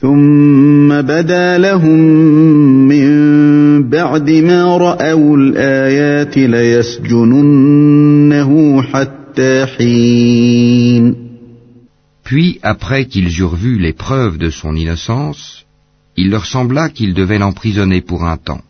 ثم 0.02 1.02
بدا 1.02 1.58
لهم 1.58 2.00
من 2.88 3.10
بعد 3.90 4.30
ما 4.32 4.78
رأوا 4.78 5.38
الآيات 5.38 6.38
ليسجننه 6.38 7.72
حتى 8.82 9.66
حين 9.66 11.16
Puis, 12.24 12.60
après 12.64 13.06
qu'ils 13.06 13.40
eurent 13.40 13.56
vu 13.56 13.78
les 13.78 13.94
preuves 13.94 14.38
de 14.40 14.50
son 14.50 14.76
innocence, 14.76 15.66
il 16.18 16.30
leur 16.32 16.46
sembla 16.46 16.90
qu'ils 16.90 17.14
devaient 17.14 17.38
l'emprisonner 17.38 18.02
pour 18.02 18.26
un 18.26 18.38
temps. 18.38 18.64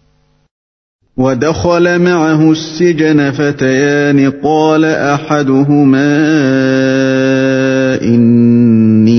ودخل 1.17 1.99
معه 1.99 2.51
السجن 2.51 3.31
فتيان 3.31 4.29
قال 4.43 4.85
احدهما 4.85 6.15
اني 8.03 9.18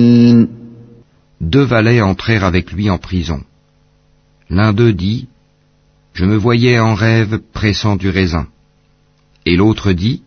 Deux 1.53 1.63
valets 1.63 1.99
entrèrent 1.99 2.45
avec 2.45 2.71
lui 2.71 2.89
en 2.89 2.97
prison. 2.97 3.41
L'un 4.49 4.71
d'eux 4.71 4.93
dit 4.93 5.27
Je 6.13 6.23
me 6.23 6.37
voyais 6.37 6.79
en 6.79 6.93
rêve 6.93 7.39
pressant 7.51 7.97
du 7.97 8.07
raisin. 8.07 8.47
Et 9.45 9.57
l'autre 9.57 9.91
dit 9.91 10.23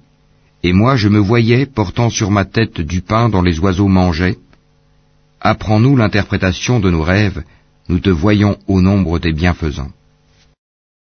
Et 0.63 0.75
moi 0.75 0.97
je 0.97 1.09
me 1.09 1.19
voyais 1.19 1.65
portant 1.65 2.11
sur 2.11 2.31
ma 2.31 2.45
tête 2.45 2.79
du 2.83 3.01
pain 3.01 3.31
dont 3.31 3.41
les 3.41 3.59
oiseaux 3.59 3.89
mangeaient. 3.89 4.37
Apprends-nous 5.41 5.97
l'interprétation 5.97 6.79
de 6.79 6.91
nos 6.91 7.03
rêves, 7.03 7.43
nous 7.89 8.01
te 8.01 8.11
voyons 8.11 8.59
au 8.67 8.83
nombre 8.83 9.19
des 9.19 9.33
bienfaisants. 9.33 9.93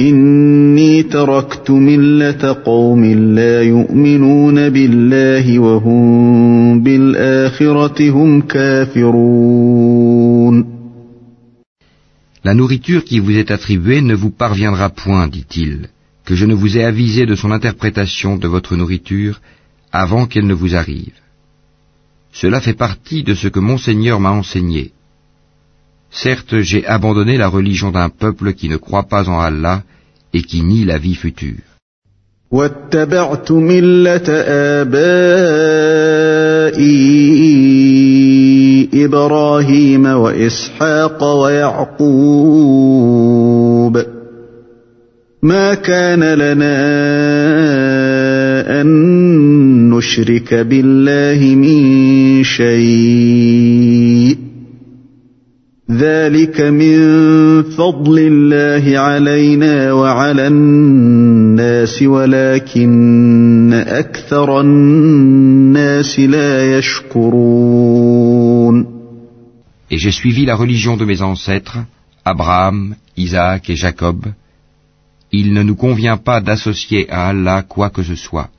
اني 0.00 1.02
تركت 1.02 1.70
مله 1.70 2.52
قوم 2.64 3.04
لا 3.34 3.62
يؤمنون 3.62 4.68
بالله 4.68 5.58
وهم 5.58 6.82
بالاخره 6.82 8.10
هم 8.10 8.40
كافرون 8.40 10.00
La 12.42 12.54
nourriture 12.54 13.04
qui 13.04 13.18
vous 13.18 13.36
est 13.36 13.50
attribuée 13.50 14.00
ne 14.00 14.14
vous 14.14 14.30
parviendra 14.30 14.88
point, 14.88 15.28
dit-il, 15.28 15.90
que 16.24 16.34
je 16.34 16.46
ne 16.46 16.54
vous 16.54 16.78
ai 16.78 16.84
avisé 16.84 17.26
de 17.26 17.34
son 17.34 17.50
interprétation 17.50 18.36
de 18.36 18.48
votre 18.48 18.76
nourriture 18.76 19.42
avant 19.92 20.24
qu'elle 20.26 20.46
ne 20.46 20.54
vous 20.54 20.74
arrive. 20.74 21.12
Cela 22.32 22.62
fait 22.62 22.78
partie 22.86 23.22
de 23.22 23.34
ce 23.34 23.48
que 23.48 23.60
mon 23.60 23.76
Seigneur 23.76 24.20
m'a 24.20 24.30
enseigné. 24.30 24.92
Certes, 26.14 26.60
j'ai 26.60 26.86
abandonné 26.86 27.36
la 27.36 27.48
religion 27.48 27.90
d'un 27.90 28.08
peuple 28.08 28.52
qui 28.54 28.68
ne 28.68 28.76
croit 28.76 29.04
pas 29.04 29.28
en 29.28 29.38
Allah 29.40 29.82
et 30.32 30.42
qui 30.42 30.62
nie 30.62 30.84
la 30.84 30.98
vie 30.98 31.14
future. 31.14 31.70
واتبعت 32.50 33.52
مله 33.52 34.28
ابائي 34.80 35.70
ابراهيم 39.04 40.06
واسحاق 40.06 41.24
ويعقوب 41.24 42.60
ما 45.42 45.74
كان 45.74 46.24
لنا 46.24 46.80
ان 48.80 49.90
نشرك 49.90 50.54
بالله 50.54 51.54
من 51.54 51.80
شيء 52.44 53.63
ذلك 55.94 56.60
من 56.60 56.96
فضل 57.62 58.18
الله 58.18 58.98
علينا 58.98 59.92
وعلى 59.92 60.46
الناس 60.46 62.02
ولكن 62.02 63.72
اكثر 63.86 64.60
الناس 64.60 66.20
لا 66.20 66.78
يشكرون 66.78 68.20
Et 69.92 69.98
j'ai 69.98 70.12
suivi 70.12 70.44
la 70.46 70.54
religion 70.54 70.96
de 70.96 71.04
mes 71.04 71.20
ancêtres, 71.20 71.78
Abraham, 72.24 72.94
Isaac 73.16 73.68
et 73.70 73.74
Jacob. 73.74 74.26
Il 75.32 75.52
ne 75.52 75.64
nous 75.64 75.74
convient 75.74 76.16
pas 76.16 76.40
d'associer 76.40 77.10
à 77.10 77.28
Allah 77.30 77.62
quoi 77.62 77.90
que 77.90 78.04
ce 78.04 78.14
soit. 78.14 78.50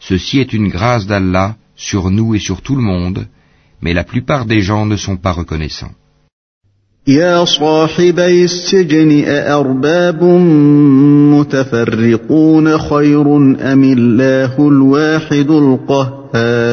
Ceci 0.00 0.40
est 0.40 0.52
une 0.52 0.68
grâce 0.68 1.06
d'Allah 1.06 1.54
sur 1.76 2.10
nous 2.10 2.34
et 2.34 2.40
sur 2.40 2.60
tout 2.62 2.74
le 2.74 2.82
monde, 2.82 3.28
mais 3.80 3.94
la 3.94 4.02
plupart 4.02 4.46
des 4.46 4.60
gens 4.62 4.84
ne 4.86 4.96
sont 4.96 5.16
pas 5.16 5.30
reconnaissants. 5.30 5.94
يا 7.08 7.44
صاحبي 7.44 8.44
السجن 8.44 9.24
أأرباب 9.24 10.24
متفرقون 11.34 12.78
خير 12.78 13.36
أم 13.72 13.84
الله 13.84 14.68
الواحد 14.68 15.50
القهار 15.50 16.66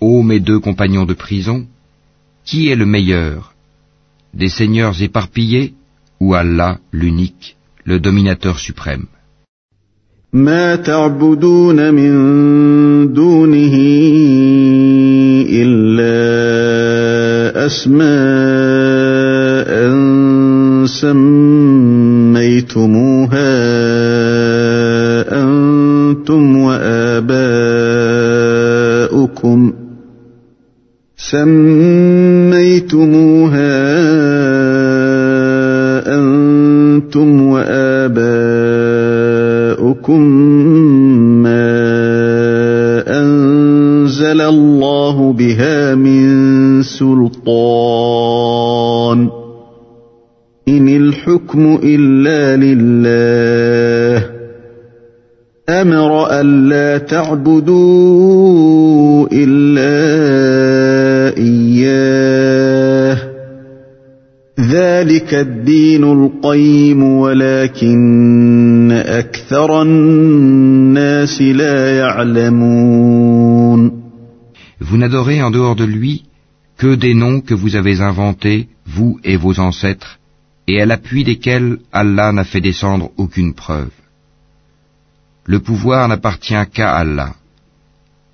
Ô 0.00 0.22
mes 0.22 0.40
deux 0.40 0.60
compagnons 0.60 1.04
de 1.04 1.14
prison, 1.14 1.66
qui 2.46 2.68
est 2.70 2.76
le 2.76 2.86
meilleur 2.86 3.52
Des 4.32 4.48
seigneurs 4.48 5.02
éparpillés 5.02 5.74
ou 6.20 6.34
Allah 6.34 6.78
l'unique, 6.92 7.56
le 7.84 7.98
dominateur 7.98 8.58
suprême 8.58 9.06
ما 10.32 10.76
تعبدون 10.76 11.94
من 11.94 12.12
دونه 13.12 13.74
إلا 15.50 16.43
أسماء 17.55 18.05
سميتموها 20.85 21.45
أنتم 25.43 26.57
وآباؤكم. 26.57 27.73
سميتموها 31.17 31.84
الحكم 51.55 51.79
إلا 51.83 52.57
لله 52.57 54.29
أمر 55.69 56.27
ألا 56.31 56.97
تعبدوا 56.97 57.67
إلا 59.31 59.95
إياه 61.37 63.17
ذلك 64.59 65.33
الدين 65.33 66.03
القيم 66.03 67.03
ولكن 67.03 68.91
أكثر 68.91 69.81
الناس 69.81 71.41
لا 71.41 71.97
يعلمون 71.97 73.25
Vous 74.81 74.97
n'adorez 74.97 75.41
en 75.41 75.51
dehors 75.51 75.75
de 75.75 75.85
lui 75.85 76.25
que 76.77 76.95
des 76.95 77.13
noms 77.15 77.39
que 77.39 77.53
vous 77.55 77.75
avez 77.77 78.01
inventés, 78.01 78.67
vous 78.85 79.17
et 79.23 79.37
vos 79.37 79.59
ancêtres, 79.59 80.19
et 80.66 80.80
à 80.80 80.86
l'appui 80.86 81.24
desquels 81.24 81.78
Allah 81.92 82.32
n'a 82.32 82.44
fait 82.44 82.60
descendre 82.60 83.10
aucune 83.16 83.54
preuve. 83.54 83.90
Le 85.44 85.58
pouvoir 85.58 86.06
n'appartient 86.08 86.66
qu'à 86.74 86.90
Allah. 87.02 87.34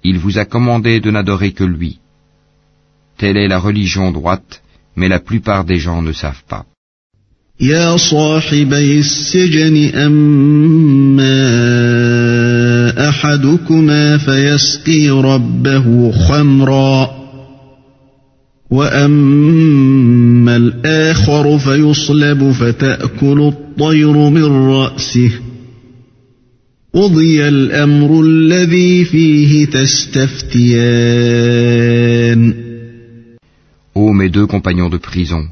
Il 0.03 0.19
vous 0.19 0.39
a 0.39 0.45
commandé 0.45 1.01
de 1.01 1.11
n'adorer 1.11 1.53
que 1.53 1.65
lui. 1.65 1.99
Telle 3.19 3.39
est 3.39 3.49
la 3.49 3.59
religion 3.59 4.13
droite, 4.13 4.63
mais 4.97 5.09
la 5.09 5.21
plupart 5.21 5.65
des 5.65 5.79
gens 5.79 6.03
ne 6.03 6.13
savent 6.13 6.45
pas. 6.49 6.67
يا 7.61 7.97
صاحبي 7.97 8.99
السجن 8.99 9.95
أما 9.95 11.37
أحدكما 13.09 14.19
فيسقي 14.19 15.11
ربه 15.11 16.13
خمرا 16.13 17.20
وأما 18.71 20.57
الآخر 20.57 21.59
فيصلب 21.59 22.51
فتأكل 22.51 23.41
الطير 23.41 24.13
من 24.13 24.45
رأسه 24.45 25.31
قضي 26.95 27.49
الأمر 27.49 28.21
الذي 28.21 29.05
فيه 29.05 29.67
تستفتيان 29.67 31.07
Ô 33.95 34.13
mes 34.13 34.29
deux 34.29 34.47
compagnons 34.47 34.91
de 34.91 34.99
prison, 34.99 35.49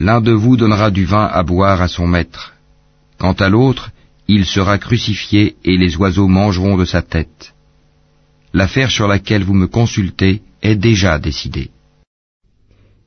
l'un 0.00 0.22
de 0.22 0.32
vous 0.32 0.56
donnera 0.56 0.90
du 0.90 1.04
vin 1.04 1.26
à 1.26 1.42
boire 1.42 1.82
à 1.82 1.88
son 1.88 2.06
maître. 2.06 2.54
Quant 3.18 3.34
à 3.34 3.50
l'autre, 3.50 3.90
il 4.26 4.46
sera 4.46 4.78
crucifié 4.78 5.56
et 5.62 5.76
les 5.76 5.96
oiseaux 5.96 6.28
mangeront 6.28 6.78
de 6.78 6.86
sa 6.86 7.02
tête. 7.02 7.52
L'affaire 8.54 8.90
sur 8.90 9.06
laquelle 9.06 9.44
vous 9.44 9.52
me 9.52 9.66
consultez 9.66 10.40
est 10.62 10.76
déjà 10.76 11.18
décidée. 11.18 11.70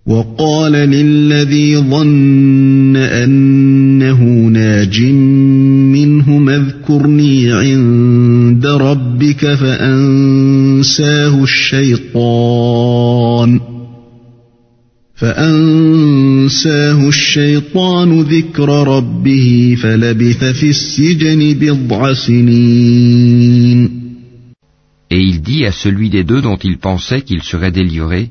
وقال 0.07 0.73
للذي 0.73 1.77
ظن 1.77 2.97
أنه 2.97 4.23
ناج 4.49 5.03
منهم 5.93 6.49
اذكرني 6.49 7.53
عند 7.53 8.67
ربك 8.67 9.55
فأنساه 9.55 11.43
الشيطان. 11.43 12.81
فأنساه 15.15 17.09
الشيطان 17.09 18.21
ذكر 18.21 18.69
ربه 18.89 19.77
فلبث 19.83 20.45
في 20.45 20.71
السجن 20.71 21.55
بضع 21.61 22.13
سنين. 22.13 23.91
Et 25.11 25.21
il 25.21 25.41
dit 25.43 25.67
à 25.67 25.73
celui 25.73 26.09
des 26.09 26.25
deux 26.25 26.41
dont 26.41 26.57
il 26.57 26.79
pensait 26.79 27.21
qu'il 27.21 27.43
serait 27.43 27.73
délivré, 27.73 28.31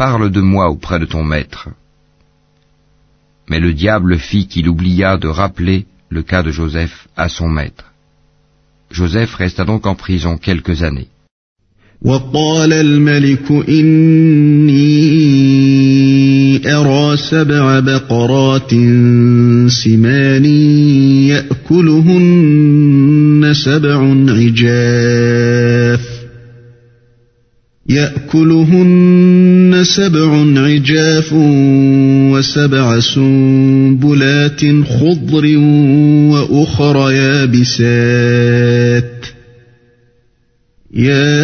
Parle 0.00 0.30
de 0.30 0.40
moi 0.40 0.68
auprès 0.68 0.98
de 0.98 1.06
ton 1.06 1.24
maître. 1.24 1.68
Mais 3.48 3.60
le 3.60 3.72
diable 3.72 4.18
fit 4.18 4.46
qu'il 4.46 4.68
oublia 4.68 5.16
de 5.16 5.28
rappeler 5.28 5.86
le 6.10 6.22
cas 6.22 6.42
de 6.42 6.50
Joseph 6.50 7.08
à 7.16 7.28
son 7.28 7.48
maître. 7.48 7.92
Joseph 8.90 9.34
resta 9.34 9.64
donc 9.64 9.86
en 9.86 9.94
prison 9.94 10.36
quelques 10.36 10.82
années. 10.82 11.08
وقال 12.02 12.72
الملك 12.72 13.50
إني 13.68 14.76
أرى 16.74 17.16
سبع 17.16 17.80
بقرات 17.80 18.70
سمان 19.68 20.44
يأكلهن 21.64 22.72
سبع 23.54 24.14
عجاف 24.28 26.00
يأكلهن 27.88 29.59
سبع 29.83 30.59
عجاف 30.59 31.33
وسبع 32.31 32.99
سنبلات 32.99 34.61
خضر 34.85 35.57
وأخر 36.31 37.11
يابسات. 37.11 39.25
يا 40.93 41.41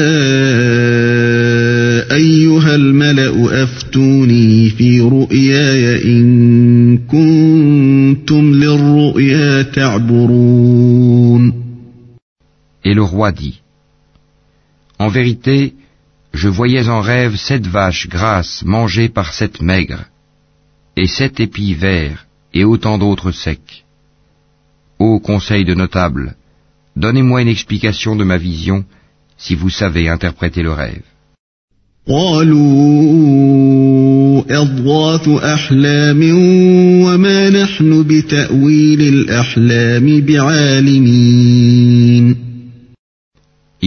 أيها 2.12 2.76
الملأ 2.76 3.63
أفتوني 3.63 4.69
في 4.69 5.02
رؤياي 5.02 6.06
إن 6.06 6.97
كنتم 6.97 8.54
للرؤيا 8.54 9.62
تعبرون. 9.62 11.54
Et 12.86 12.93
le 12.93 13.04
roi 13.04 13.32
dit, 13.32 13.62
En 15.00 15.10
vérité, 15.10 15.73
je 16.38 16.50
voyais 16.50 16.88
en 16.88 17.02
rêve 17.02 17.36
sept 17.36 17.65
vaches 17.65 18.08
grasses 18.08 18.62
mangées 18.63 19.10
par 19.10 19.34
sept 19.34 19.60
maigres, 19.60 20.06
et 20.95 21.08
sept 21.08 21.39
épis 21.39 21.73
verts, 21.73 22.28
et 22.54 22.63
autant 22.63 22.97
d'autres 23.00 23.32
secs. 23.32 23.84
Ô 25.00 25.19
conseil 25.19 25.65
de 25.65 25.73
notable, 25.73 26.36
donnez-moi 26.95 27.41
une 27.41 27.54
explication 27.56 28.15
de 28.15 28.23
ma 28.23 28.38
vision, 28.38 28.86
si 29.38 29.56
vous 29.56 29.71
savez 29.71 30.10
interpréter 30.10 30.62
le 30.62 30.73
rêve. 30.73 31.08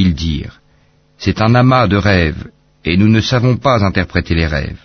Ils 0.02 0.14
dirent 0.14 0.59
C'est 1.19 1.41
un 1.41 1.55
amas 1.55 1.87
de 1.87 1.97
rêves, 1.97 2.45
et 2.83 2.97
nous 2.97 3.07
ne 3.07 3.21
savons 3.21 3.57
pas 3.57 3.83
interpréter 3.83 4.35
les 4.35 4.47
rêves. 4.47 4.79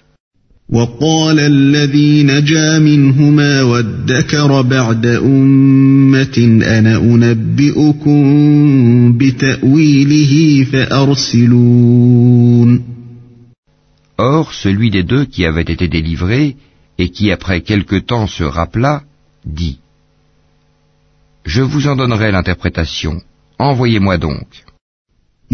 وقال 0.73 1.41
الذي 1.41 2.23
نجا 2.23 2.79
منهما 2.79 3.63
وادكر 3.63 4.63
بعد 4.63 5.07
أمة 5.07 6.61
أنا 6.79 6.97
أنبئكم 6.97 8.23
بتأويله 9.19 10.65
فأرسلون 10.73 12.11
Or, 14.19 14.53
celui 14.53 14.91
des 14.91 15.03
deux 15.03 15.25
qui 15.25 15.47
avait 15.47 15.63
été 15.63 15.89
délivré, 15.89 16.57
et 16.99 17.09
qui 17.09 17.33
après 17.33 17.63
quelque 17.63 17.97
temps 17.97 18.27
se 18.27 18.45
rappela, 18.45 19.03
dit, 19.47 19.79
Je 21.47 21.63
vous 21.63 21.87
en 21.89 21.97
donnerai 21.97 22.31
l'interprétation, 22.31 23.23
envoyez-moi 23.59 24.19
donc. 24.19 24.47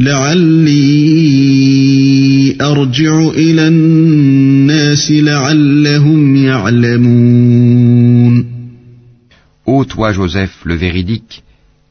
لعلي 0.00 1.66
أرجع 2.60 3.28
إلى 3.28 3.68
الناس 3.68 5.10
لعلهم 5.10 6.36
يعلمون 6.36 8.46
Ô 9.68 9.84
toi, 9.84 10.12
Joseph, 10.12 10.64
le 10.64 10.76
véridique, 10.76 11.42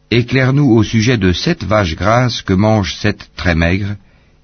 éclaire-nous 0.09 0.71
au 0.71 0.83
sujet 0.83 1.17
de 1.17 1.33
sept 1.33 1.65
vaches 1.65 1.95
grasses 1.95 2.41
que 2.41 2.53
mangent 2.53 2.95
sept 2.95 3.29
très 3.35 3.55
maigres, 3.55 3.95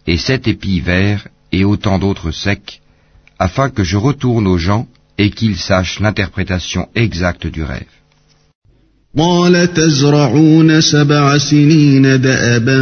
et 0.05 0.17
sept 0.17 0.47
épis 0.47 0.81
verts, 0.81 1.27
et 1.53 1.63
autant 1.63 1.97
d'autres 1.97 2.31
secs, 2.31 2.81
afin 3.39 3.69
que 3.69 3.83
je 3.83 3.95
retourne 3.95 4.47
aux 4.47 4.57
gens 4.57 4.87
et 5.17 5.29
qu'ils 5.29 5.57
sachent 5.57 5.99
l'interprétation 5.99 6.89
exacte 6.95 7.47
du 7.47 7.63
rêve. 7.63 7.94
قال 9.17 9.73
تزرعون 9.73 10.81
سبع 10.81 11.37
سنين 11.37 12.21
دأبا 12.21 12.79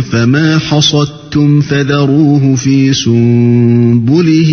فما 0.00 0.58
حصدتم 0.58 1.60
فذروه 1.60 2.54
في 2.54 2.92
سنبله 2.92 4.52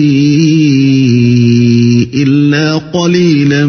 إلا 2.14 2.78
قليلا 2.78 3.66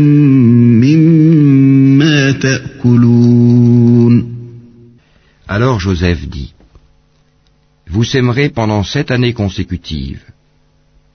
مما 0.84 2.32
تأكلون 2.32 4.34
Alors 5.48 5.78
Joseph 5.78 6.28
dit, 6.28 6.54
Vous 7.88 8.04
sèmerez 8.04 8.48
pendant 8.48 8.82
sept 8.82 9.10
années 9.10 9.34
consécutives. 9.34 10.22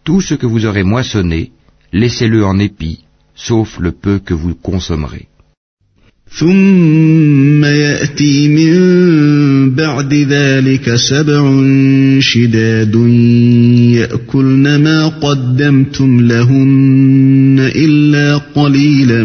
Tout 0.03 0.21
ce 0.21 0.33
que 0.33 0.45
vous 0.45 0.65
aurez 0.65 0.83
moissonné, 0.83 1.51
laissez-le 1.91 2.45
en 2.45 2.57
épis, 2.57 3.03
sauf 3.35 3.79
le 3.79 3.91
peu 3.91 4.19
que 4.19 4.33
vous 4.33 4.55
consommerez. 4.55 5.27
ثم 6.31 7.65
يأتي 7.65 8.47
من 8.47 9.75
بعد 9.75 10.13
ذلك 10.13 10.95
سبع 10.95 11.63
شداد 12.19 12.95
يأكلن 13.93 14.83
ما 14.83 15.07
قدمتم 15.07 16.21
لهن 16.21 17.71
إلا 17.75 18.37
قليلا 18.37 19.23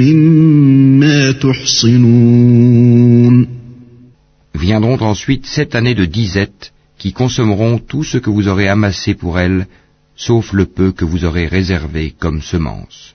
مما 0.00 1.30
تحصنون 1.30 2.84
Viendront 4.54 5.02
ensuite 5.02 5.46
sept 5.46 5.74
années 5.74 5.94
de 5.94 6.06
disette 6.06 6.72
qui 6.96 7.12
consommeront 7.12 7.78
tout 7.78 8.04
ce 8.04 8.18
que 8.18 8.30
vous 8.30 8.48
aurez 8.48 8.68
amassé 8.68 9.12
pour 9.14 9.38
elles, 9.38 9.66
sauf 10.16 10.52
le 10.54 10.64
peu 10.64 10.92
que 10.92 11.04
vous 11.04 11.24
aurez 11.26 11.46
réservé 11.46 12.14
comme 12.18 12.40
semence. 12.40 13.14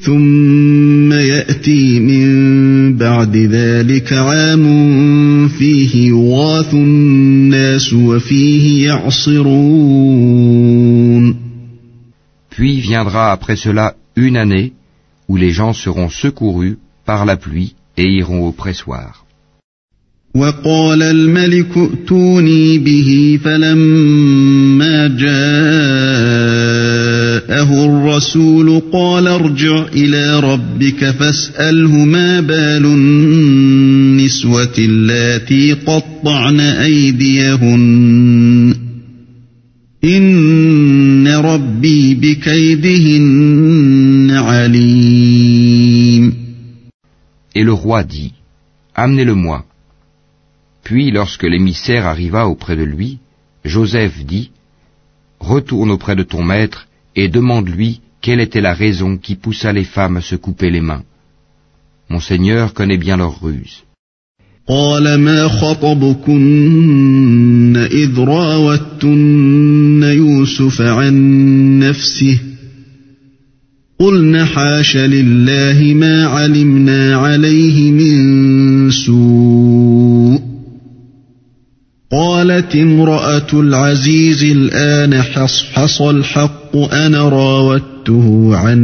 ثم 0.00 1.12
يأتي 1.12 2.00
من 2.00 2.96
بعد 2.96 3.36
ذلك 3.36 4.12
عام 4.12 5.48
فيه 5.48 6.08
يغاث 6.08 6.74
الناس 6.74 7.92
وفيه 7.92 8.86
يعصرون 8.86 10.30
Puis 12.50 12.80
viendra 12.80 13.32
après 13.32 13.56
cela 13.56 13.94
une 14.16 14.36
année 14.36 14.72
où 15.28 15.36
les 15.36 15.52
gens 15.52 15.72
seront 15.72 16.08
secourus 16.08 16.78
par 17.04 17.24
la 17.26 17.36
pluie 17.36 17.74
et 17.96 18.06
iront 18.06 18.46
au 18.48 18.52
pressoir. 18.52 19.26
وقال 20.34 21.02
الملك 21.02 21.76
ائتوني 21.76 22.78
به 22.78 23.40
فلما 23.44 25.08
جاءه 25.18 25.83
الرسول 28.14 28.82
قال 28.92 29.26
ارجع 29.28 29.84
إلى 29.92 30.40
ربك 30.40 31.10
فاسأله 31.10 32.04
ما 32.04 32.40
بال 32.40 32.84
النسوة 32.84 34.74
اللاتي 34.78 35.72
قطعن 35.72 36.60
أيديهن 36.60 37.80
إن 40.04 41.28
ربي 41.28 42.14
بكيدهن 42.14 43.50
عليم 44.30 46.00
Et 47.52 47.64
le 47.64 47.72
roi 47.72 48.04
dit, 48.04 48.32
Amenez-le-moi. 48.94 49.64
Puis 50.84 51.10
lorsque 51.10 51.42
l'émissaire 51.42 52.06
arriva 52.06 52.46
auprès 52.46 52.76
de 52.76 52.84
lui, 52.84 53.18
Joseph 53.64 54.24
dit, 54.24 54.50
Retourne 55.40 55.90
auprès 55.90 56.14
de 56.16 56.22
ton 56.22 56.44
maître 56.44 56.86
et 57.16 57.28
demande-lui 57.28 58.00
quelle 58.24 58.40
était 58.40 58.60
la 58.60 58.74
raison 58.74 59.16
qui 59.16 59.34
poussa 59.36 59.72
les 59.72 59.84
femmes 59.84 60.18
à 60.18 60.20
se 60.20 60.36
couper 60.36 60.70
les 60.70 60.80
mains. 60.80 61.04
Mon 62.08 62.20
Seigneur 62.20 62.74
connaît 62.74 62.98
bien 62.98 63.16
leurs 63.16 63.40
ruses. 63.40 63.82
قال 64.68 65.14
ما 65.14 65.48
خطبكن 65.48 66.56
إذ 67.76 68.18
راوتن 68.18 70.02
يوسف 70.02 70.80
عن 70.80 71.14
نفسه 71.78 72.38
قلن 73.98 74.44
حاش 74.44 74.96
لله 74.96 75.94
ما 75.94 76.24
علمنا 76.26 77.16
عليه 77.16 77.90
من 77.90 78.90
سوء 78.90 79.83
قالت 82.14 82.76
امرأة 82.76 83.46
العزيز 83.52 84.44
الآن 84.44 85.22
حصحص 85.22 86.02
الحق 86.02 86.76
أنا 86.76 87.28
راودته 87.28 88.56
عن 88.56 88.80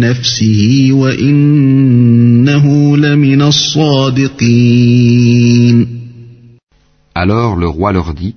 نفسه 0.00 0.88
وإنه 0.92 2.96
لمن 2.96 3.42
الصادقين 3.42 4.88
Alors 7.14 7.56
le 7.56 7.68
roi 7.68 7.92
leur 7.92 8.14
dit, 8.14 8.34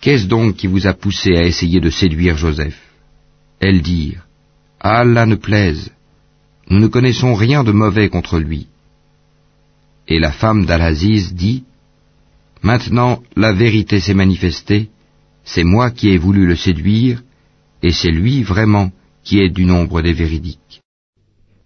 Qu'est-ce 0.00 0.26
donc 0.26 0.56
qui 0.56 0.66
vous 0.66 0.86
a 0.86 0.92
poussé 0.92 1.34
à 1.36 1.44
essayer 1.44 1.80
de 1.80 1.88
séduire 1.88 2.36
Joseph 2.36 2.78
Elles 3.60 3.80
dirent, 3.80 4.26
Allah 4.80 5.24
ne 5.24 5.36
plaise, 5.36 5.90
nous 6.68 6.80
ne 6.80 6.88
connaissons 6.88 7.34
rien 7.34 7.64
de 7.64 7.72
mauvais 7.72 8.10
contre 8.10 8.38
lui. 8.38 8.66
Et 10.06 10.18
la 10.18 10.32
femme 10.32 10.66
d'Al-Aziz 10.66 11.32
dit, 11.32 11.64
Maintenant 12.62 13.22
la 13.36 13.52
vérité 13.52 14.00
s'est 14.00 14.14
manifestée, 14.14 14.88
c'est 15.44 15.64
moi 15.64 15.90
qui 15.90 16.08
ai 16.08 16.18
voulu 16.18 16.46
le 16.46 16.56
séduire, 16.56 17.22
et 17.82 17.92
c'est 17.92 18.10
lui 18.10 18.42
vraiment 18.42 18.90
qui 19.22 19.40
est 19.40 19.50
du 19.50 19.64
nombre 19.64 20.00
des 20.02 20.12
véridiques. 20.12 20.80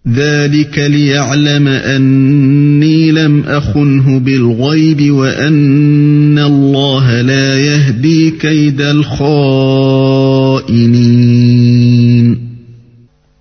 ذلك 0.07 0.79
ليعلم 0.79 1.67
أني 1.67 3.11
لم 3.11 3.43
أخنه 3.43 4.19
بالغيب 4.19 5.11
وأن 5.11 6.39
الله 6.39 7.21
لا 7.21 7.59
يهدي 7.59 8.31
كيد 8.31 8.81
الخائنين 8.81 10.29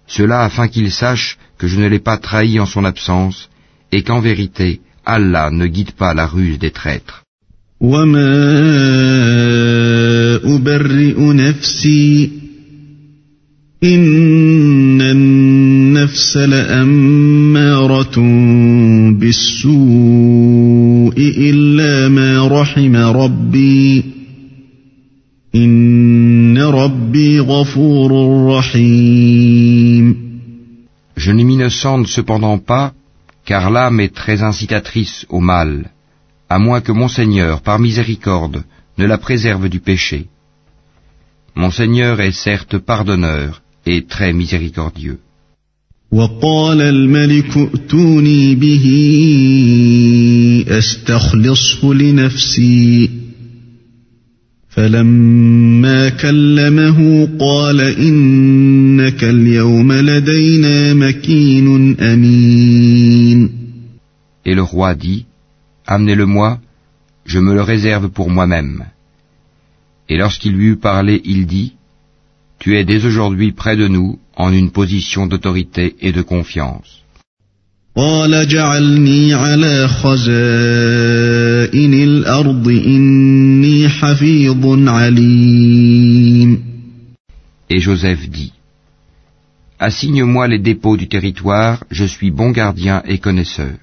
Cela 0.06 0.42
afin 0.42 0.68
qu'il 0.68 0.90
sache 0.90 1.38
que 1.58 1.68
je 1.68 1.78
ne 1.78 1.86
l'ai 1.86 2.00
pas 2.00 2.16
trahi 2.16 2.58
en 2.58 2.66
son 2.66 2.84
absence, 2.84 3.48
et 3.92 4.02
qu'en 4.02 4.20
vérité, 4.20 4.80
Allah 5.04 5.50
ne 5.50 5.66
guide 5.66 5.92
pas 5.92 6.14
la 6.14 6.26
ruse 6.26 6.58
des 6.58 6.70
traîtres. 6.70 7.21
وما 7.82 8.34
أبرئ 10.44 11.32
نفسي 11.32 12.30
إن 13.84 15.00
النفس 15.00 16.36
لأمارة 16.36 18.16
بالسوء 19.18 19.78
إلا 21.18 22.08
ما 22.08 22.48
رحم 22.48 22.96
ربي 22.96 24.04
إن 25.54 26.58
ربي 26.58 27.40
غفور 27.40 28.12
رحيم 28.56 30.28
Je 31.16 31.32
ne 31.32 31.42
m'innocente 31.42 32.06
cependant 32.06 32.58
pas, 32.58 32.92
car 33.44 33.70
l'âme 33.70 33.98
est 33.98 34.14
très 34.14 34.42
incitatrice 34.44 35.26
au 35.28 35.40
mal, 35.40 35.90
à 36.52 36.58
moins 36.58 36.80
que 36.80 36.92
mon 36.92 37.08
Seigneur, 37.08 37.60
par 37.60 37.78
miséricorde, 37.78 38.64
ne 38.98 39.06
la 39.06 39.18
préserve 39.18 39.68
du 39.68 39.80
péché. 39.80 40.26
Mon 41.54 41.70
Seigneur 41.70 42.20
est 42.20 42.32
certes 42.32 42.78
pardonneur 42.78 43.62
et 43.86 44.02
très 44.06 44.32
miséricordieux. 44.32 45.18
وقال 46.12 46.80
الملك 46.80 47.56
ائتوني 47.56 48.54
به 48.54 48.84
استخلصه 50.68 51.94
لنفسي 51.94 53.10
فلما 54.68 56.08
كلمه 56.08 57.28
قال 57.40 57.80
انك 57.80 59.24
اليوم 59.24 59.92
لدينا 59.92 60.94
مكين 60.94 61.96
امين 62.00 63.50
Et 64.46 64.54
le 64.54 64.62
roi 64.62 64.94
dit, 64.94 65.26
Amenez-le-moi, 65.86 66.60
je 67.24 67.38
me 67.38 67.54
le 67.54 67.62
réserve 67.62 68.08
pour 68.10 68.30
moi-même. 68.30 68.84
Et 70.08 70.16
lorsqu'il 70.16 70.52
lui 70.52 70.68
eut 70.68 70.76
parlé, 70.76 71.20
il 71.24 71.46
dit, 71.46 71.74
Tu 72.58 72.76
es 72.76 72.84
dès 72.84 73.04
aujourd'hui 73.04 73.52
près 73.52 73.76
de 73.76 73.86
nous 73.88 74.18
en 74.36 74.52
une 74.52 74.70
position 74.70 75.26
d'autorité 75.26 75.96
et 76.00 76.12
de 76.12 76.22
confiance. 76.22 77.02
قال 77.96 78.34
اجعلني 78.34 79.34
على 79.34 79.88
خزائن 79.88 80.24
الارض 81.94 82.68
اني 82.68 83.88
حفيظ 83.88 84.88
عليم 84.88 86.62
Et 87.70 87.80
Joseph 87.80 88.28
dit, 88.30 88.52
Assigne-moi 89.80 90.48
les 90.48 90.58
dépôts 90.58 90.96
du 90.96 91.08
territoire, 91.08 91.84
je 91.90 92.04
suis 92.04 92.30
bon 92.30 92.50
gardien 92.50 93.02
et 93.04 93.18
connaisseur. 93.18 93.74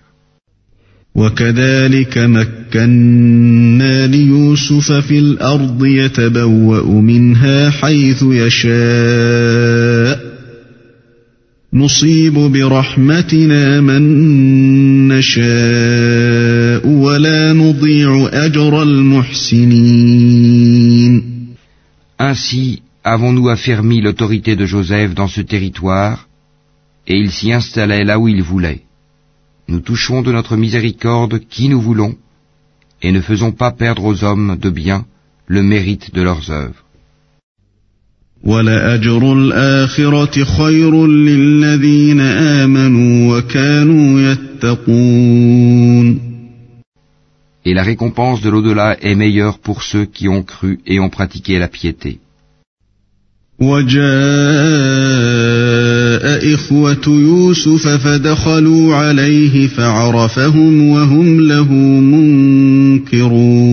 وكذلك 1.15 2.19
مكنا 2.19 4.07
ليوسف 4.07 4.93
في 4.93 5.19
الأرض 5.19 5.87
يتبوا 5.87 7.01
منها 7.01 7.71
حيث 7.71 8.23
يشاء 8.23 10.31
نصيب 11.73 12.35
برحمتنا 12.35 13.81
من 13.81 14.03
نشاء 15.09 16.89
ولا 16.89 17.53
نضيع 17.53 18.29
اجر 18.33 18.83
المحسنين 18.83 20.21
Ainsi 22.21 22.83
avons-nous 23.03 23.49
affermi 23.49 24.03
l'autorité 24.03 24.55
de 24.55 24.67
Joseph 24.67 25.15
dans 25.15 25.27
ce 25.27 25.41
territoire, 25.41 26.29
et 27.09 27.17
il 27.17 27.31
s'y 27.31 27.51
installait 27.51 28.05
là 28.05 28.19
où 28.19 28.29
il 28.29 28.43
voulait. 28.43 28.83
nous 29.71 29.81
touchons 29.81 30.21
de 30.23 30.33
notre 30.33 30.57
miséricorde 30.57 31.39
qui 31.53 31.69
nous 31.69 31.81
voulons, 31.81 32.15
et 33.03 33.13
ne 33.13 33.21
faisons 33.21 33.53
pas 33.53 33.71
perdre 33.71 34.05
aux 34.05 34.25
hommes 34.25 34.59
de 34.61 34.69
bien 34.69 35.07
le 35.47 35.63
mérite 35.63 36.13
de 36.13 36.23
leurs 36.23 36.51
œuvres. 36.51 36.85
Et 47.65 47.75
la 47.75 47.83
récompense 47.83 48.41
de 48.41 48.51
l'au-delà 48.51 48.97
est 49.01 49.15
meilleure 49.15 49.59
pour 49.59 49.83
ceux 49.83 50.07
qui 50.07 50.29
ont 50.29 50.43
cru 50.43 50.81
et 50.87 50.99
ont 50.99 51.11
pratiqué 51.11 51.59
la 51.59 51.69
piété. 51.69 52.21
وجاء 53.61 54.01
إخوة 56.55 57.07
يوسف 57.07 57.89
فدخلوا 57.89 58.95
عليه 58.95 59.67
فعرفهم 59.67 60.89
وهم 60.89 61.41
له 61.41 61.73
منكرون 63.03 63.71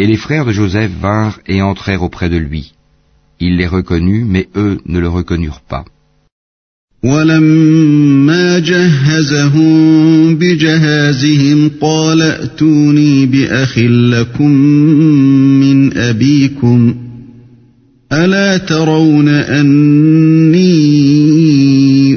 Et 0.00 0.06
les 0.06 0.16
frères 0.16 0.46
de 0.46 0.52
Joseph 0.52 0.92
vinrent 1.02 1.40
et 1.48 1.60
entrèrent 1.60 2.04
auprès 2.04 2.28
de 2.28 2.36
lui. 2.36 2.72
Il 3.40 3.56
les 3.56 3.66
reconnut, 3.66 4.24
mais 4.24 4.48
eux 4.56 4.78
ne 4.86 5.00
le 5.00 5.08
reconnurent 5.08 5.62
pas. 5.68 5.84
ولما 7.02 8.58
جهزهم 8.58 10.34
بجهازهم 10.34 11.70
قال 11.80 12.22
ائتوني 12.22 13.26
باخ 13.26 13.78
لكم 13.78 14.50
من 15.60 15.96
ابيكم 15.96 17.07
الا 18.11 18.57
ترون 18.57 19.27
اني 19.27 20.73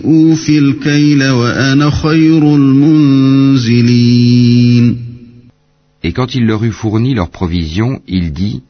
اوفي 0.04 0.58
الكيل 0.58 1.30
وانا 1.30 1.90
خير 1.90 2.54
المنزلين 2.54 4.06
Et 6.04 6.12
quand 6.12 6.34
il 6.34 6.44
leur 6.46 6.62
eut 6.62 6.70
fourni 6.82 7.14
leurs 7.14 7.30
provisions, 7.30 8.00
il 8.06 8.32
dit, 8.32 8.62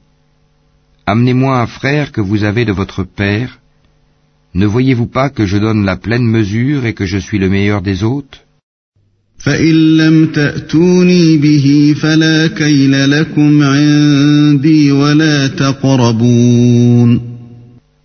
Amenez-moi 1.05 1.61
un 1.61 1.67
frère 1.67 2.13
que 2.13 2.23
vous 2.23 2.45
avez 2.45 2.65
de 2.65 2.73
votre 2.73 3.03
père, 3.05 3.59
Ne 4.55 4.67
voyez-vous 4.67 5.07
pas 5.19 5.29
que 5.29 5.45
je 5.45 5.59
donne 5.59 5.85
la 5.85 5.97
pleine 5.97 6.27
mesure 6.39 6.87
et 6.87 6.95
que 6.95 7.05
je 7.05 7.19
suis 7.19 7.39
le 7.39 7.51
meilleur 7.51 7.83
des 7.83 8.05
hôtes 8.05 8.47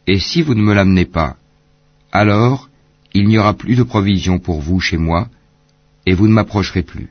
et 0.06 0.18
si 0.18 0.42
vous 0.42 0.54
ne 0.54 0.62
me 0.62 0.72
l'amenez 0.74 1.04
pas, 1.04 1.36
alors 2.10 2.70
il 3.12 3.28
n'y 3.28 3.38
aura 3.38 3.54
plus 3.54 3.76
de 3.76 3.82
provision 3.82 4.38
pour 4.38 4.60
vous 4.62 4.80
chez 4.80 4.96
moi, 4.96 5.28
et 6.06 6.14
vous 6.14 6.26
ne 6.28 6.32
m'approcherez 6.32 6.82
plus. 6.82 7.08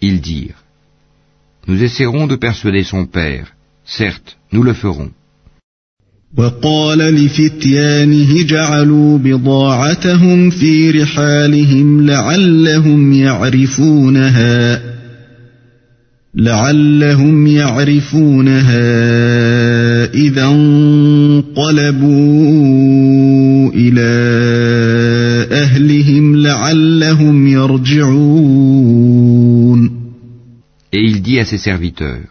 Ils 0.00 0.20
dirent, 0.20 0.62
Nous 1.68 1.82
essaierons 1.82 2.26
de 2.26 2.36
persuader 2.36 2.82
son 2.82 3.06
père, 3.06 3.46
certes, 3.85 4.37
nous 4.51 4.63
le 4.63 4.73
ferons. 4.73 5.11
وقال 6.37 6.99
لفتيانه 6.99 8.43
جعلوا 8.43 9.17
بضاعتهم 9.17 10.49
في 10.49 10.91
رحالهم 10.91 12.05
لعلهم 12.05 13.13
يعرفونها 13.13 14.81
لعلهم 16.35 17.47
يعرفونها 17.47 18.83
إذا 20.13 20.45
انقلبوا 20.45 22.07
إلى 23.73 24.11
أهلهم 25.51 26.35
لعلهم 26.35 27.47
يرجعون 27.47 28.77
Et 30.93 31.01
il 31.01 31.21
dit 31.21 31.39
à 31.39 31.45
ses 31.45 31.57
serviteurs, 31.57 32.27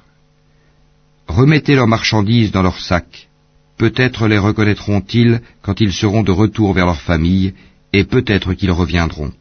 Remettez 1.28 1.76
leurs 1.76 1.88
marchandises 1.88 2.52
dans 2.52 2.62
leurs 2.62 2.80
sacs, 2.80 3.30
peut-être 3.78 4.28
les 4.28 4.38
reconnaîtront-ils 4.38 5.42
quand 5.62 5.82
ils 5.82 5.94
seront 5.94 6.24
de 6.24 6.32
retour 6.32 6.74
vers 6.74 6.86
leur 6.86 7.02
famille, 7.02 7.54
et 7.94 8.04
peut-être 8.04 8.54
qu'ils 8.54 8.72
reviendront. 8.72 9.32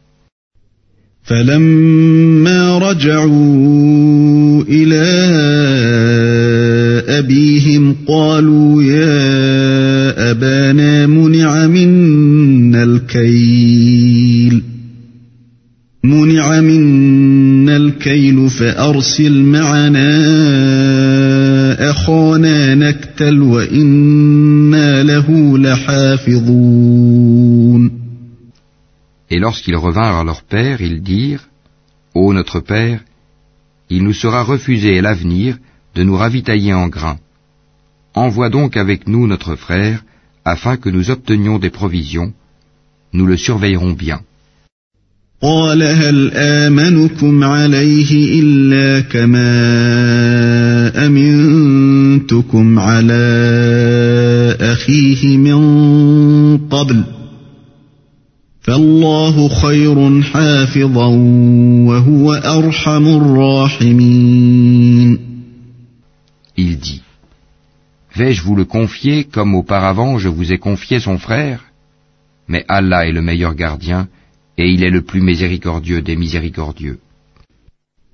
Et 29.29 29.39
lorsqu'ils 29.39 29.75
revinrent 29.75 30.17
à 30.17 30.23
leur 30.23 30.41
père, 30.43 30.81
ils 30.81 31.01
dirent, 31.01 31.47
Ô 32.15 32.33
notre 32.33 32.59
père, 32.59 33.01
il 33.89 34.03
nous 34.03 34.13
sera 34.13 34.43
refusé 34.43 34.97
à 34.97 35.01
l'avenir 35.01 35.57
de 35.95 36.03
nous 36.03 36.15
ravitailler 36.15 36.73
en 36.73 36.87
grains. 36.87 37.19
Envoie 38.13 38.49
donc 38.49 38.77
avec 38.77 39.07
nous 39.07 39.27
notre 39.27 39.55
frère, 39.55 40.03
afin 40.43 40.77
que 40.77 40.89
nous 40.89 41.11
obtenions 41.11 41.59
des 41.59 41.69
provisions, 41.69 42.33
nous 43.13 43.25
le 43.25 43.37
surveillerons 43.37 43.93
bien. 43.93 44.21
قال 45.41 45.83
هل 45.83 46.31
آمنكم 46.33 47.43
عليه 47.43 48.39
إلا 48.41 48.99
كما 48.99 49.47
أمنتكم 51.07 52.79
على 52.79 53.23
أخيه 54.61 55.37
من 55.37 56.57
قبل 56.57 57.03
فالله 58.61 59.47
خير 59.47 60.21
حافظا 60.21 61.07
وهو 61.85 62.33
أرحم 62.33 63.07
الراحمين 63.07 64.51
Il 66.57 66.77
dit 66.77 67.01
Vais-je 68.15 68.43
vous 68.43 68.55
le 68.55 68.65
confier 68.65 69.23
comme 69.23 69.55
auparavant 69.55 70.19
je 70.19 70.27
vous 70.27 70.53
ai 70.53 70.59
confié 70.59 70.99
son 70.99 71.17
frère 71.17 71.61
Mais 72.47 72.63
Allah 72.67 73.07
est 73.07 73.11
le 73.11 73.21
meilleur 73.21 73.55
gardien 73.55 74.07
et 74.61 74.69
il 74.69 74.83
est 74.83 74.91
le 74.91 75.01
plus 75.01 75.21
miséricordieux 75.21 76.01
des 76.01 76.15
miséricordieux. 76.15 76.97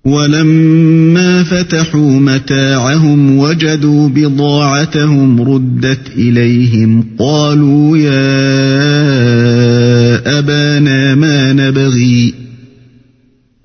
ولما 0.06 1.44
فتحوا 1.44 2.20
متاعهم 2.20 3.38
وجدوا 3.38 4.10
بضاعتهم 4.10 5.42
ردت 5.42 6.12
إليهم 6.18 7.06
قالوا 7.20 7.98
يا 7.98 8.40
أبانا 10.40 11.16
ما 11.16 11.54
نبغي؟ 11.54 12.34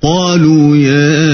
قالوا 0.03 0.77
يا 0.77 1.29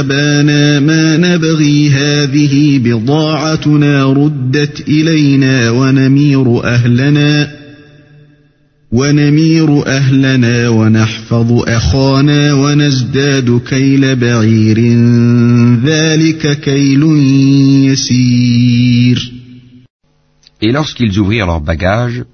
أبانا 0.00 0.80
ما 0.80 1.16
نبغي؟ 1.16 1.90
هذه 1.90 2.78
بضاعتنا 2.78 4.12
ردت 4.12 4.88
إلينا 4.88 5.70
ونمير 5.70 6.64
أهلنا. 6.64 7.63
Et 8.96 9.10
lorsqu'ils 20.70 21.18
ouvrirent 21.18 21.46
leurs 21.46 21.60
bagages, 21.60 22.24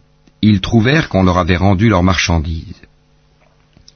ils 0.42 0.60
trouvèrent 0.60 1.08
qu'on 1.08 1.22
leur 1.22 1.38
avait 1.38 1.56
rendu 1.56 1.88
leurs 1.88 2.02
marchandises. 2.02 2.82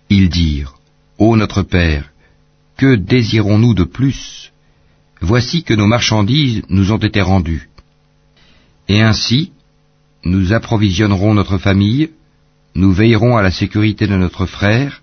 Ils 0.08 0.30
dirent, 0.30 0.76
Ô 1.18 1.36
notre 1.36 1.60
Père, 1.60 2.12
que 2.78 2.94
désirons-nous 2.94 3.74
de 3.74 3.84
plus? 3.84 4.52
Voici 5.20 5.64
que 5.64 5.74
nos 5.74 5.86
marchandises 5.86 6.62
nous 6.70 6.92
ont 6.92 6.96
été 6.96 7.20
rendues. 7.20 7.68
Et 8.88 9.02
ainsi, 9.02 9.52
nous 10.24 10.54
approvisionnerons 10.54 11.34
notre 11.34 11.58
famille, 11.58 12.08
nous 12.75 12.91
veillerons 12.91 13.37
à 13.37 13.41
la 13.41 13.51
sécurité 13.51 14.07
de 14.07 14.15
notre 14.15 14.45
frère, 14.45 15.01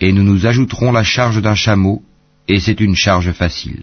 et 0.00 0.12
nous 0.12 0.22
nous 0.22 0.46
ajouterons 0.46 0.92
la 0.92 1.04
charge 1.04 1.40
d'un 1.42 1.54
chameau, 1.54 2.02
et 2.48 2.58
c'est 2.58 2.80
une 2.80 2.96
charge 2.96 3.32
facile. 3.32 3.82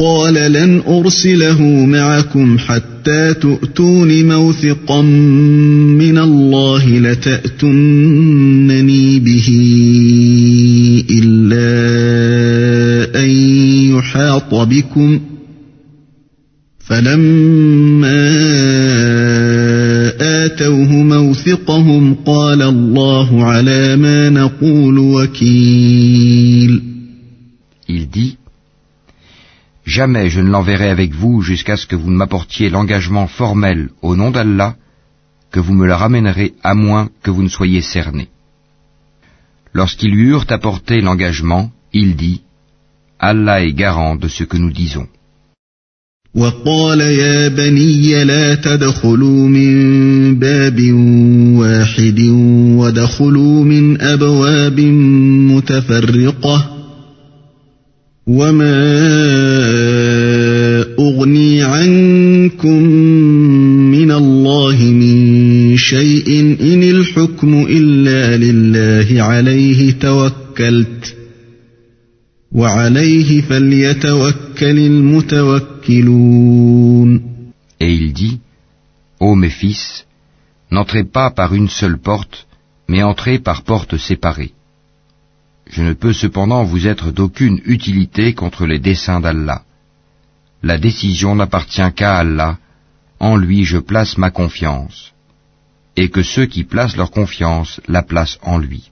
قال 0.00 0.34
لن 0.34 0.80
أرسله 21.44 21.58
معكم 21.68 22.14
حتى 22.14 22.36
تؤتون 22.36 22.64
موثقا 22.66 22.68
من 22.68 22.70
الله 22.70 23.60
لتأتنني 23.60 23.60
به 23.60 23.60
إلا 23.60 23.94
أن 23.94 24.36
يحاط 24.36 24.60
بكم 24.60 25.70
فلما 26.00 27.00
Il 27.88 28.08
dit 28.08 28.36
Jamais 29.84 30.28
je 30.30 30.40
ne 30.40 30.50
l'enverrai 30.50 30.88
avec 30.88 31.12
vous 31.14 31.42
jusqu'à 31.42 31.76
ce 31.76 31.86
que 31.86 31.96
vous 31.96 32.10
ne 32.10 32.16
m'apportiez 32.16 32.70
l'engagement 32.70 33.26
formel 33.26 33.88
au 34.02 34.14
nom 34.14 34.30
d'Allah, 34.30 34.76
que 35.50 35.58
vous 35.58 35.74
me 35.74 35.86
le 35.86 35.94
ramènerez 35.94 36.54
à 36.62 36.74
moins 36.74 37.08
que 37.22 37.30
vous 37.32 37.42
ne 37.42 37.48
soyez 37.48 37.82
cerné. 37.82 38.28
Lorsqu'ils 39.72 40.12
lui 40.12 40.28
eurent 40.28 40.46
apporté 40.50 41.00
l'engagement, 41.00 41.72
il 41.92 42.14
dit 42.14 42.42
Allah 43.18 43.64
est 43.64 43.72
garant 43.72 44.14
de 44.16 44.28
ce 44.28 44.44
que 44.44 44.56
nous 44.56 44.70
disons. 44.70 45.08
وقال 46.35 47.01
يا 47.01 47.47
بني 47.47 48.23
لا 48.23 48.55
تدخلوا 48.55 49.47
من 49.47 50.39
باب 50.39 50.79
واحد 51.57 52.19
ودخلوا 52.77 53.63
من 53.63 54.01
أبواب 54.01 54.79
متفرقة 55.51 56.71
وما 58.27 58.85
أغني 60.99 61.63
عنكم 61.63 62.83
من 63.91 64.11
الله 64.11 64.83
من 64.83 65.77
شيء 65.77 66.57
إن 66.61 66.83
الحكم 66.83 67.65
إلا 67.69 68.37
لله 68.37 69.23
عليه 69.23 69.91
توكلت 69.91 71.24
Et 77.81 77.93
il 77.93 78.13
dit, 78.13 78.39
Ô 79.19 79.35
mes 79.35 79.49
fils, 79.49 80.05
n'entrez 80.71 81.03
pas 81.03 81.31
par 81.31 81.53
une 81.53 81.67
seule 81.67 81.97
porte, 81.97 82.47
mais 82.87 83.03
entrez 83.03 83.39
par 83.39 83.63
portes 83.63 83.97
séparées. 83.97 84.53
Je 85.69 85.83
ne 85.83 85.91
peux 85.91 86.13
cependant 86.13 86.63
vous 86.63 86.87
être 86.87 87.11
d'aucune 87.11 87.59
utilité 87.65 88.33
contre 88.33 88.65
les 88.65 88.79
desseins 88.79 89.19
d'Allah. 89.19 89.63
La 90.63 90.77
décision 90.77 91.35
n'appartient 91.35 91.91
qu'à 91.93 92.15
Allah, 92.15 92.57
en 93.19 93.35
lui 93.35 93.65
je 93.65 93.79
place 93.79 94.17
ma 94.17 94.31
confiance, 94.31 95.11
et 95.97 96.07
que 96.07 96.23
ceux 96.23 96.45
qui 96.45 96.63
placent 96.63 96.95
leur 96.95 97.11
confiance 97.11 97.81
la 97.89 98.01
placent 98.01 98.39
en 98.43 98.57
lui. 98.57 98.91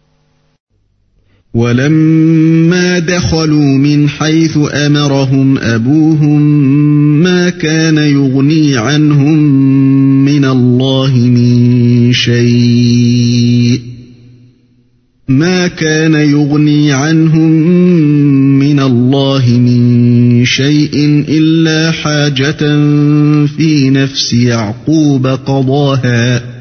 ولما 1.53 2.99
دخلوا 2.99 3.77
من 3.77 4.09
حيث 4.09 4.57
أمرهم 4.73 5.57
أبوهم 5.57 6.41
ما 7.23 7.49
كان 7.49 7.97
يغني 7.97 8.77
عنهم 8.77 9.37
من 10.25 10.45
الله 10.45 11.15
من 11.15 12.13
شيء. 12.13 13.79
ما 15.27 15.67
كان 15.67 16.13
يغني 16.13 16.91
عنهم 16.91 17.51
من 18.59 18.79
الله 18.79 19.49
من 19.49 20.45
شيء 20.45 21.25
إلا 21.29 21.91
حاجة 21.91 22.59
في 23.45 23.89
نفس 23.89 24.33
يعقوب 24.33 25.27
قضاها. 25.27 26.53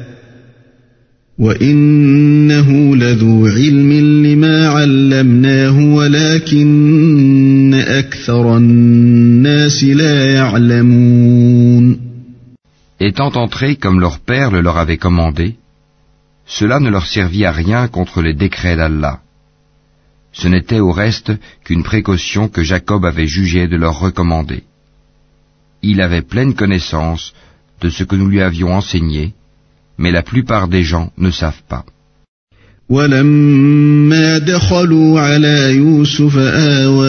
وإنه 1.39 2.95
لذو 2.95 3.47
علم 3.47 3.91
علمناه 4.72 5.94
ولكن 5.94 7.74
اكثر 7.74 8.56
الناس 8.56 9.84
لا 9.84 10.34
يعلمون 10.34 12.08
Étant 13.00 13.32
entrés 13.36 13.76
comme 13.76 14.00
leur 14.00 14.18
père 14.18 14.50
le 14.50 14.60
leur 14.60 14.76
avait 14.76 14.98
commandé, 14.98 15.56
cela 16.46 16.80
ne 16.80 16.90
leur 16.90 17.06
servit 17.06 17.44
à 17.44 17.52
rien 17.52 17.86
contre 17.86 18.22
les 18.22 18.34
décrets 18.34 18.76
d'Allah. 18.76 19.20
Ce 20.32 20.48
n'était 20.48 20.80
au 20.80 20.92
reste 20.92 21.32
qu'une 21.64 21.84
précaution 21.84 22.48
que 22.48 22.62
Jacob 22.62 23.04
avait 23.04 23.26
jugé 23.26 23.68
de 23.68 23.76
leur 23.76 23.98
recommander. 24.00 24.64
Il 25.82 26.00
avait 26.00 26.22
pleine 26.22 26.54
connaissance 26.54 27.32
de 27.80 27.88
ce 27.88 28.02
que 28.02 28.16
nous 28.16 28.26
lui 28.26 28.40
avions 28.40 28.74
enseigné, 28.74 29.34
mais 29.96 30.10
la 30.10 30.22
plupart 30.22 30.66
des 30.68 30.82
gens 30.82 31.12
ne 31.16 31.30
savent 31.30 31.62
pas. 31.68 31.84
ولما 32.92 34.38
دخلوا 34.38 35.20
على 35.20 35.74
يوسف 35.76 36.38
آوى 36.38 37.08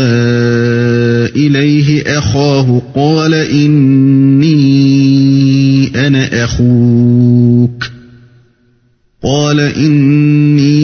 إليه 1.35 2.17
أخاه 2.17 2.81
قال 2.95 3.33
إني 3.33 4.49
أنا 6.07 6.43
أخوك 6.43 7.91
قال 9.23 9.59
إني 9.59 10.79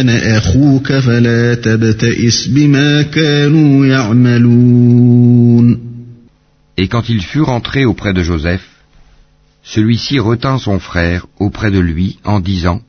أنا 0.00 0.38
أخوك 0.38 0.92
فلا 0.92 1.54
تبتئس 1.54 2.46
بما 2.46 3.02
كانوا 3.02 3.86
يعملون 3.86 5.78
Et 6.78 6.88
quand 6.88 7.08
ils 7.08 7.22
furent 7.22 7.50
entrés 7.50 7.84
auprès 7.84 8.14
de 8.14 8.22
Joseph, 8.22 8.66
celui-ci 9.62 10.18
retint 10.18 10.58
son 10.58 10.78
frère 10.78 11.26
auprès 11.38 11.70
de 11.70 11.78
lui 11.78 12.18
en 12.24 12.40
disant, 12.40 12.80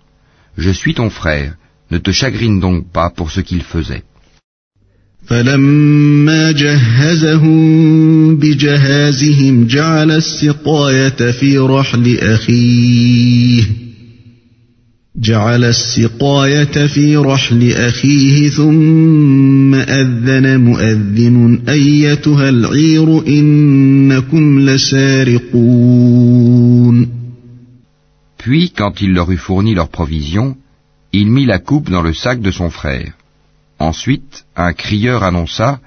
Je 0.58 0.70
suis 0.70 0.94
ton 0.94 1.08
frère, 1.08 1.54
ne 1.92 1.98
te 1.98 2.10
chagrine 2.10 2.58
donc 2.58 2.78
pas 2.92 3.10
pour 3.16 3.30
ce 3.30 3.40
qu'il 3.40 3.62
faisait. 3.62 4.02
فلما 5.26 6.50
جهزهم 6.52 8.36
بجهازهم 8.36 9.66
جعل 9.66 10.10
السقاية 10.10 11.30
في 11.30 11.58
رحل 11.58 12.18
أخيه. 12.18 13.62
جعل 15.16 15.64
السقاية 15.64 16.86
في 16.86 17.16
رحل 17.16 17.72
أخيه 17.72 18.48
ثم 18.48 19.74
أذن 19.74 20.60
مؤذن 20.60 21.58
أيتها 21.68 22.48
العير 22.48 23.26
إنكم 23.28 24.60
لسارقون. 24.60 26.27
Puis, 28.38 28.70
quand 28.70 29.00
il 29.00 29.12
leur 29.12 29.30
eut 29.30 29.36
fourni 29.36 29.74
leurs 29.74 29.88
provisions, 29.88 30.56
il 31.12 31.30
mit 31.30 31.46
la 31.46 31.58
coupe 31.58 31.90
dans 31.90 32.02
le 32.02 32.14
sac 32.14 32.40
de 32.40 32.50
son 32.50 32.70
frère. 32.70 33.12
Ensuite, 33.78 34.44
un 34.56 34.72
crieur 34.72 35.22
annonça 35.22 35.80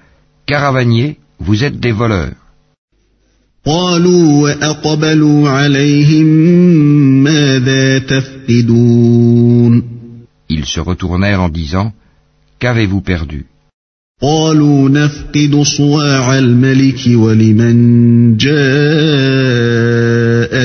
Caravaniers, 0.45 1.18
vous 1.39 1.64
êtes 1.64 1.80
des 1.80 1.91
voleurs. 1.91 2.36
Ils 10.49 10.66
se 10.66 10.80
retournèrent 10.80 11.41
en 11.41 11.49
disant 11.49 11.93
Qu'avez-vous 12.60 13.02
perdu? 13.02 13.45
قالوا 14.22 14.89
نفقد 14.89 15.62
صواع 15.62 16.39
الملك 16.39 17.01
ولمن 17.07 18.37
جاء 18.37 18.57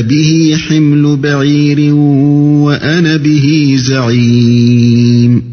به 0.02 0.58
حمل 0.68 1.18
بعير 1.18 1.94
وأنا 2.64 3.18
به 3.18 3.76
زعيم 3.78 5.44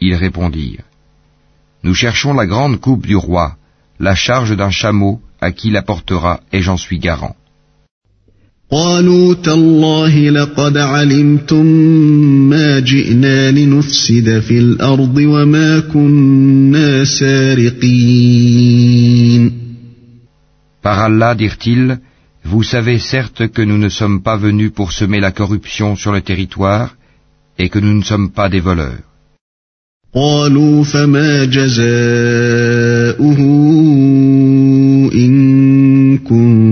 Ils 0.00 0.14
répondirent, 0.14 0.82
Nous 1.84 1.94
cherchons 1.94 2.34
la 2.34 2.46
grande 2.46 2.80
coupe 2.80 3.06
du 3.06 3.14
roi, 3.14 3.56
la 4.00 4.16
charge 4.16 4.56
d'un 4.56 4.70
chameau 4.70 5.20
à 5.40 5.52
qui 5.52 5.70
l'apportera, 5.70 6.40
et 6.52 6.62
j'en 6.62 6.76
suis 6.76 6.98
garant. 6.98 7.36
قالوا 8.72 9.34
تالله 9.34 10.30
لقد 10.30 10.76
علمتم 10.76 11.66
ما 12.50 12.80
جئنا 12.80 13.50
لنفسد 13.50 14.40
في 14.40 14.58
الأرض 14.58 15.16
وما 15.16 15.80
كنا 15.80 17.04
سارقين 17.04 18.28
Par 20.82 20.98
Allah, 21.00 21.34
dirent-ils, 21.34 21.98
vous 22.44 22.62
savez 22.62 22.98
certes 22.98 23.48
que 23.48 23.62
nous 23.62 23.78
ne 23.78 23.88
sommes 23.88 24.22
pas 24.22 24.36
venus 24.36 24.70
pour 24.70 24.92
semer 24.92 25.20
la 25.20 25.32
corruption 25.32 25.96
sur 25.96 26.12
le 26.12 26.20
territoire 26.20 26.96
et 27.58 27.68
que 27.68 27.78
nous 27.78 27.94
ne 27.94 28.02
sommes 28.02 28.30
pas 28.30 28.48
des 28.48 28.60
voleurs. 28.60 29.08
قالوا 30.14 30.84
فما 30.84 31.44
جزاؤه 31.44 31.78
إن 35.14 36.18
كنتم 36.18 36.71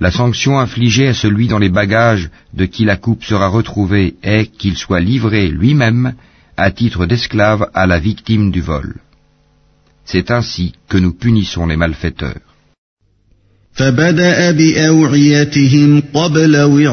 La 0.00 0.10
sanction 0.10 0.58
infligée 0.58 1.08
à 1.08 1.14
celui 1.14 1.46
dans 1.46 1.58
les 1.58 1.68
bagages 1.68 2.28
de 2.54 2.64
qui 2.64 2.84
la 2.84 2.96
coupe 2.96 3.24
sera 3.24 3.48
retrouvée 3.48 4.14
est 4.22 4.50
qu'il 4.58 4.76
soit 4.76 5.00
livré 5.00 5.48
lui-même 5.48 6.14
à 6.56 6.70
titre 6.70 7.06
d'esclave 7.06 7.70
à 7.72 7.86
la 7.86 7.98
victime 7.98 8.50
du 8.50 8.60
vol. 8.60 8.96
C'est 10.04 10.30
ainsi 10.30 10.72
que 10.88 10.98
nous 10.98 11.12
punissons 11.12 11.66
les 11.66 11.76
malfaiteurs. 11.76 12.52
فبدأ 13.74 14.50
بأوعيتهم 14.50 16.02
قبل 16.14 16.56
وعاء 16.56 16.92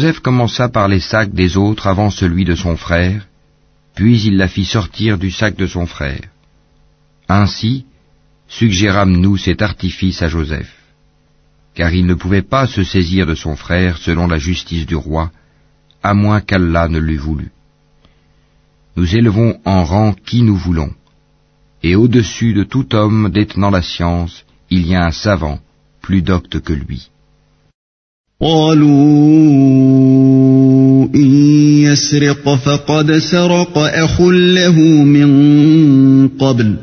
Joseph 0.00 0.20
commença 0.20 0.70
par 0.70 0.88
les 0.88 0.98
sacs 0.98 1.34
des 1.34 1.58
autres 1.58 1.86
avant 1.86 2.08
celui 2.08 2.46
de 2.46 2.54
son 2.54 2.74
frère, 2.74 3.26
puis 3.94 4.18
il 4.22 4.38
la 4.38 4.48
fit 4.48 4.64
sortir 4.64 5.18
du 5.18 5.30
sac 5.30 5.56
de 5.56 5.66
son 5.66 5.84
frère. 5.84 6.22
Ainsi, 7.28 7.84
suggérâmes-nous 8.48 9.36
cet 9.36 9.60
artifice 9.60 10.22
à 10.22 10.28
Joseph, 10.28 10.74
car 11.74 11.92
il 11.92 12.06
ne 12.06 12.14
pouvait 12.14 12.48
pas 12.54 12.66
se 12.66 12.82
saisir 12.82 13.26
de 13.26 13.34
son 13.34 13.56
frère 13.56 13.98
selon 13.98 14.26
la 14.26 14.38
justice 14.38 14.86
du 14.86 14.96
roi, 14.96 15.30
à 16.02 16.14
moins 16.14 16.40
qu'Allah 16.40 16.88
ne 16.88 16.98
l'eût 16.98 17.18
voulu. 17.18 17.50
Nous 18.96 19.14
élevons 19.14 19.60
en 19.66 19.84
rang 19.84 20.14
qui 20.14 20.40
nous 20.40 20.56
voulons, 20.56 20.94
et 21.82 21.94
au-dessus 21.94 22.54
de 22.54 22.64
tout 22.64 22.94
homme 22.94 23.28
détenant 23.28 23.70
la 23.70 23.82
science, 23.82 24.46
il 24.70 24.86
y 24.86 24.94
a 24.94 25.04
un 25.04 25.12
savant, 25.12 25.60
plus 26.00 26.22
docte 26.22 26.58
que 26.60 26.72
lui. 26.72 27.10
قالوا 28.40 28.88
إن 31.14 31.30
يسرق 31.82 32.54
فقد 32.54 33.12
سرق 33.12 33.78
أخ 33.78 34.20
له 34.20 34.78
من 35.04 36.28
قبل 36.28 36.76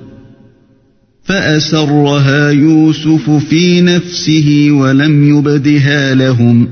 فأسرها 1.23 2.49
يوسف 2.49 3.29
في 3.29 3.81
نفسه 3.81 4.67
ولم 4.71 5.37
يبدها 5.37 6.15
لهم 6.15 6.67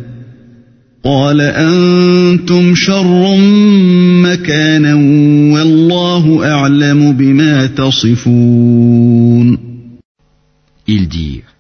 قال 1.04 1.42
أنتم 1.42 2.76
شر 2.76 3.38
مكانا 4.24 4.96
والله 5.54 6.52
أعلم 6.52 7.12
بما 7.12 7.66
تصفون. 7.66 9.58
Ils 10.88 11.08
dirent, 11.08 11.56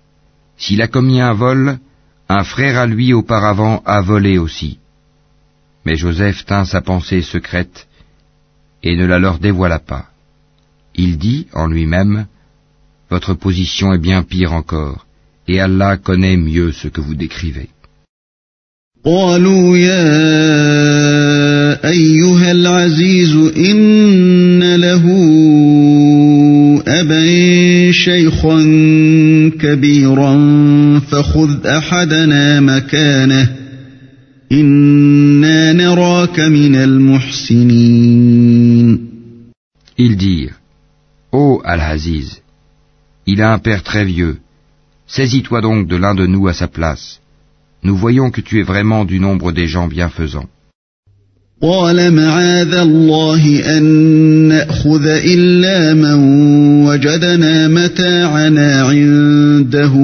S'il 0.58 0.82
a 0.82 0.88
commis 0.88 1.22
un 1.22 1.34
vol, 1.34 1.78
un 2.29 2.45
frère 2.45 2.79
à 2.79 2.87
lui 2.87 3.13
auparavant 3.13 3.83
a 3.85 4.01
volé 4.01 4.39
aussi. 4.39 4.79
Mais 5.85 5.97
Joseph 5.97 6.45
tint 6.45 6.65
sa 6.65 6.81
pensée 6.81 7.23
secrète 7.23 7.89
et 8.83 8.97
ne 8.97 9.07
la 9.07 9.19
leur 9.19 9.39
dévoila 9.39 9.79
pas. 9.79 10.07
Il 10.95 11.19
dit 11.19 11.47
en 11.53 11.67
lui-même, 11.67 12.27
Votre 13.11 13.35
position 13.35 13.93
est 13.93 13.99
bien 13.99 14.23
pire 14.23 14.53
encore, 14.53 15.07
et 15.49 15.61
Allah 15.61 15.97
connaît 15.97 16.37
mieux 16.37 16.71
ce 16.73 16.89
que 16.89 17.01
vous 17.01 17.15
décrivez. 17.15 17.71
قالوا 19.05 19.77
يا 19.79 20.05
أيها 21.89 22.53
العزيز 22.53 23.35
إن 23.57 24.75
له 24.77 25.05
أبا 26.89 27.93
شيخا 27.93 28.61
كبيرا 29.61 30.35
فخذ 31.01 31.67
أحدنا 31.67 32.61
مكانه 32.61 33.57
إنا 34.53 35.73
نراك 35.73 36.41
من 36.41 36.75
المحسنين 36.75 38.31
Ils 39.99 40.17
dirent, 40.17 40.59
Ô 41.33 41.61
Al-Aziz, 41.63 42.41
il 43.27 43.43
a 43.43 43.53
un 43.53 43.59
père 43.59 43.83
très 43.83 44.05
vieux, 44.05 44.39
saisis-toi 45.07 45.61
donc 45.61 45.87
de 45.87 45.97
l'un 45.97 46.15
de 46.15 46.27
nous 46.27 46.49
à 46.49 46.55
sa 46.55 46.69
place. 46.69 47.21
Nous 47.83 47.97
voyons 47.97 48.31
que 48.31 48.41
tu 48.41 48.61
es 48.61 48.63
vraiment 48.63 49.05
du 49.05 49.21
nombre 49.21 49.53
des 49.53 49.67
gens 49.67 49.89
bienfaisants. 49.89 50.49
قال 51.63 52.15
معاذ 52.15 52.75
الله 52.75 53.77
أن 53.77 53.85
نأخذ 54.49 55.07
إلا 55.07 55.95
من 55.95 56.15
وجدنا 56.87 57.69
متاعنا 57.69 58.83
عنده 58.83 59.95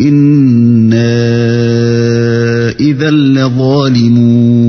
إنا 0.00 1.14
إذا 2.80 3.10
لظالمون 3.10 4.64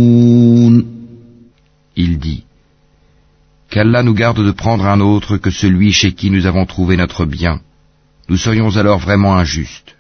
Il 1.97 2.19
dit, 2.19 2.43
Qu'Allah 3.69 4.03
nous 4.03 4.13
garde 4.15 4.43
de 4.43 4.51
prendre 4.51 4.85
un 4.85 4.99
autre 4.99 5.37
que 5.37 5.51
celui 5.51 5.91
chez 5.91 6.13
qui 6.13 6.31
nous 6.31 6.45
avons 6.47 6.65
trouvé 6.65 6.97
notre 6.97 7.25
bien. 7.25 7.61
Nous 8.27 8.37
serions 8.37 8.75
alors 8.75 8.99
vraiment 8.99 9.37
injustes. 9.37 9.95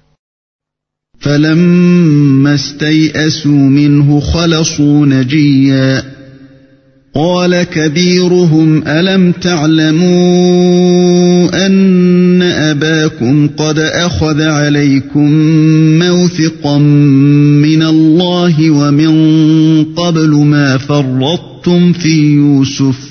فلما 1.20 2.54
استيئسوا 2.54 3.68
منه 3.68 4.20
خلصوا 4.20 5.06
نجيا. 5.06 6.02
قال 7.14 7.62
كبيرهم 7.62 8.82
ألم 8.86 9.32
تعلموا 9.32 10.06
أن 11.66 12.42
أباكم 12.42 13.48
قد 13.48 13.78
أخذ 13.78 14.42
عليكم 14.42 15.32
موثقا 15.98 16.78
من 16.78 17.82
الله 17.82 18.70
ومن 18.70 19.84
قبل 19.84 20.30
ما 20.30 20.78
فرطتم 20.78 21.92
في 21.92 22.34
يوسف؟ 22.34 23.10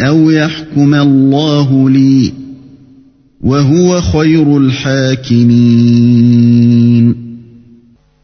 أو 0.00 0.30
يحكم 0.30 0.94
الله 0.94 1.90
لي 1.90 2.32
وهو 3.40 4.00
خير 4.00 4.58
الحاكمين 4.58 6.00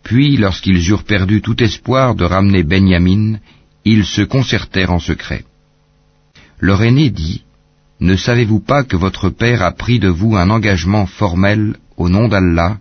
Puis, 0.08 0.36
lorsqu'ils 0.36 0.88
eurent 0.90 1.02
perdu 1.02 1.42
tout 1.42 1.60
espoir 1.60 2.14
de 2.14 2.24
ramener 2.24 2.62
Benyamin, 2.62 3.38
ils 3.84 4.04
se 4.04 4.22
concertèrent 4.22 4.92
en 4.92 5.00
secret. 5.00 5.42
Leur 6.60 6.80
aîné 6.84 7.10
dit, 7.10 7.42
Ne 8.00 8.14
savez-vous 8.14 8.60
pas 8.60 8.84
que 8.84 8.96
votre 8.96 9.30
père 9.30 9.62
a 9.62 9.72
pris 9.72 9.98
de 9.98 10.08
vous 10.08 10.36
un 10.36 10.48
engagement 10.50 11.06
formel 11.06 11.74
au 11.96 12.08
nom 12.08 12.28
d'Allah, 12.28 12.78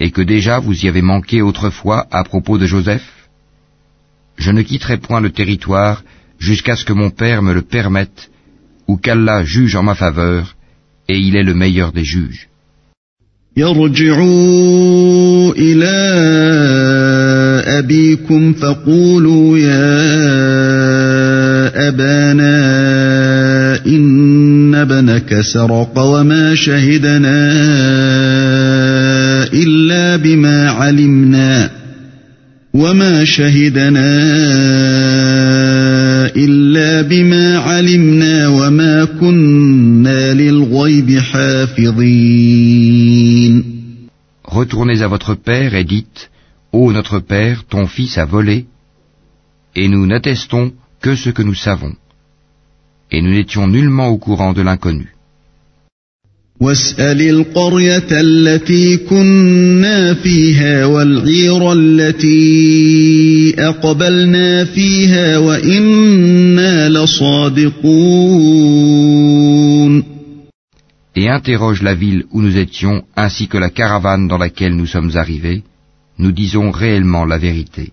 et 0.00 0.10
que 0.10 0.22
déjà 0.22 0.58
vous 0.58 0.84
y 0.84 0.88
avez 0.88 1.02
manqué 1.02 1.42
autrefois 1.42 2.06
à 2.10 2.24
propos 2.24 2.56
de 2.56 2.64
Joseph 2.64 3.21
Je 4.36 4.50
ne 4.50 4.62
quitterai 4.62 4.96
point 4.98 5.20
le 5.20 5.30
territoire 5.30 6.02
jusqu'à 6.38 6.76
ce 6.76 6.84
que 6.84 6.92
mon 6.92 7.10
père 7.10 7.42
me 7.42 7.52
le 7.52 7.62
permette, 7.62 8.30
ou 8.86 8.96
qu'Allah 8.96 9.44
juge 9.44 9.74
en 9.76 9.82
ma 9.82 9.94
faveur, 9.94 10.56
et 11.08 11.18
il 11.18 11.36
est 11.36 11.42
le 11.42 11.54
meilleur 11.54 11.92
des 11.92 12.04
juges. 12.04 12.48
يرجعوا 13.58 15.52
إلى 15.58 15.98
أبيكم 17.78 18.52
فقولوا 18.52 19.58
يا 19.58 19.98
أبانا 21.88 22.58
إن 23.86 24.74
ابنك 24.74 25.40
سرق 25.40 25.98
وما 25.98 26.54
شهدنا 26.54 27.48
إلا 29.52 30.16
بما 30.16 30.70
علمنا 30.70 31.70
وما 32.74 33.24
شهدنا 33.24 34.14
إلا 36.36 37.02
بما 37.02 37.58
علمنا 37.58 38.48
وما 38.48 39.04
كنا 39.04 40.32
للغيب 40.34 41.18
حافظين 41.18 42.48
Retournez 44.44 45.02
à 45.02 45.08
votre 45.08 45.34
père 45.34 45.74
et 45.74 45.84
dites, 45.84 46.30
Ô 46.72 46.90
notre 46.92 47.18
père, 47.18 47.64
ton 47.68 47.86
fils 47.86 48.16
a 48.18 48.24
volé, 48.24 48.66
et 49.76 49.88
nous 49.88 50.06
n'attestons 50.06 50.72
que 51.02 51.14
ce 51.14 51.30
que 51.30 51.42
nous 51.42 51.54
savons. 51.54 51.94
Et 53.10 53.20
nous 53.22 53.30
n'étions 53.30 53.66
nullement 53.68 54.08
au 54.08 54.18
courant 54.18 54.52
de 54.54 54.62
l'inconnu. 54.62 55.11
واسأل 56.63 57.21
القرية 57.21 58.07
التي 58.11 58.97
كنا 58.97 60.13
فيها 60.13 60.85
والعير 60.85 61.73
التي 61.73 63.55
أقبلنا 63.59 64.65
فيها 64.65 65.37
وإنا 65.37 66.89
لصادقون 66.89 67.93
Et 71.15 71.29
interroge 71.29 71.83
la 71.83 71.93
ville 71.93 72.23
où 72.31 72.41
nous 72.41 72.57
étions 72.57 73.03
ainsi 73.15 73.47
que 73.47 73.59
la 73.59 73.69
caravane 73.69 74.27
dans 74.27 74.39
laquelle 74.39 74.75
nous 74.75 74.87
sommes 74.87 75.11
arrivés, 75.15 75.61
nous 76.17 76.31
disons 76.31 76.71
réellement 76.71 77.25
la 77.25 77.37
vérité. 77.37 77.91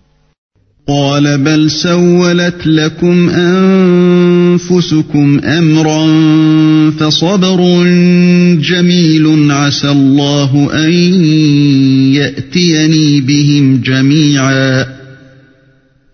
قال 0.87 1.37
بل 1.37 1.71
سولت 1.71 2.67
لكم 2.67 3.29
أنفسكم 4.49 5.39
أمرا 5.39 6.07
فصبر 6.91 7.83
جميل 8.55 9.51
عسى 9.51 9.89
الله 9.91 10.69
أن 10.85 10.91
يأتيني 12.13 13.21
بهم 13.21 13.81
جميعا 13.81 14.85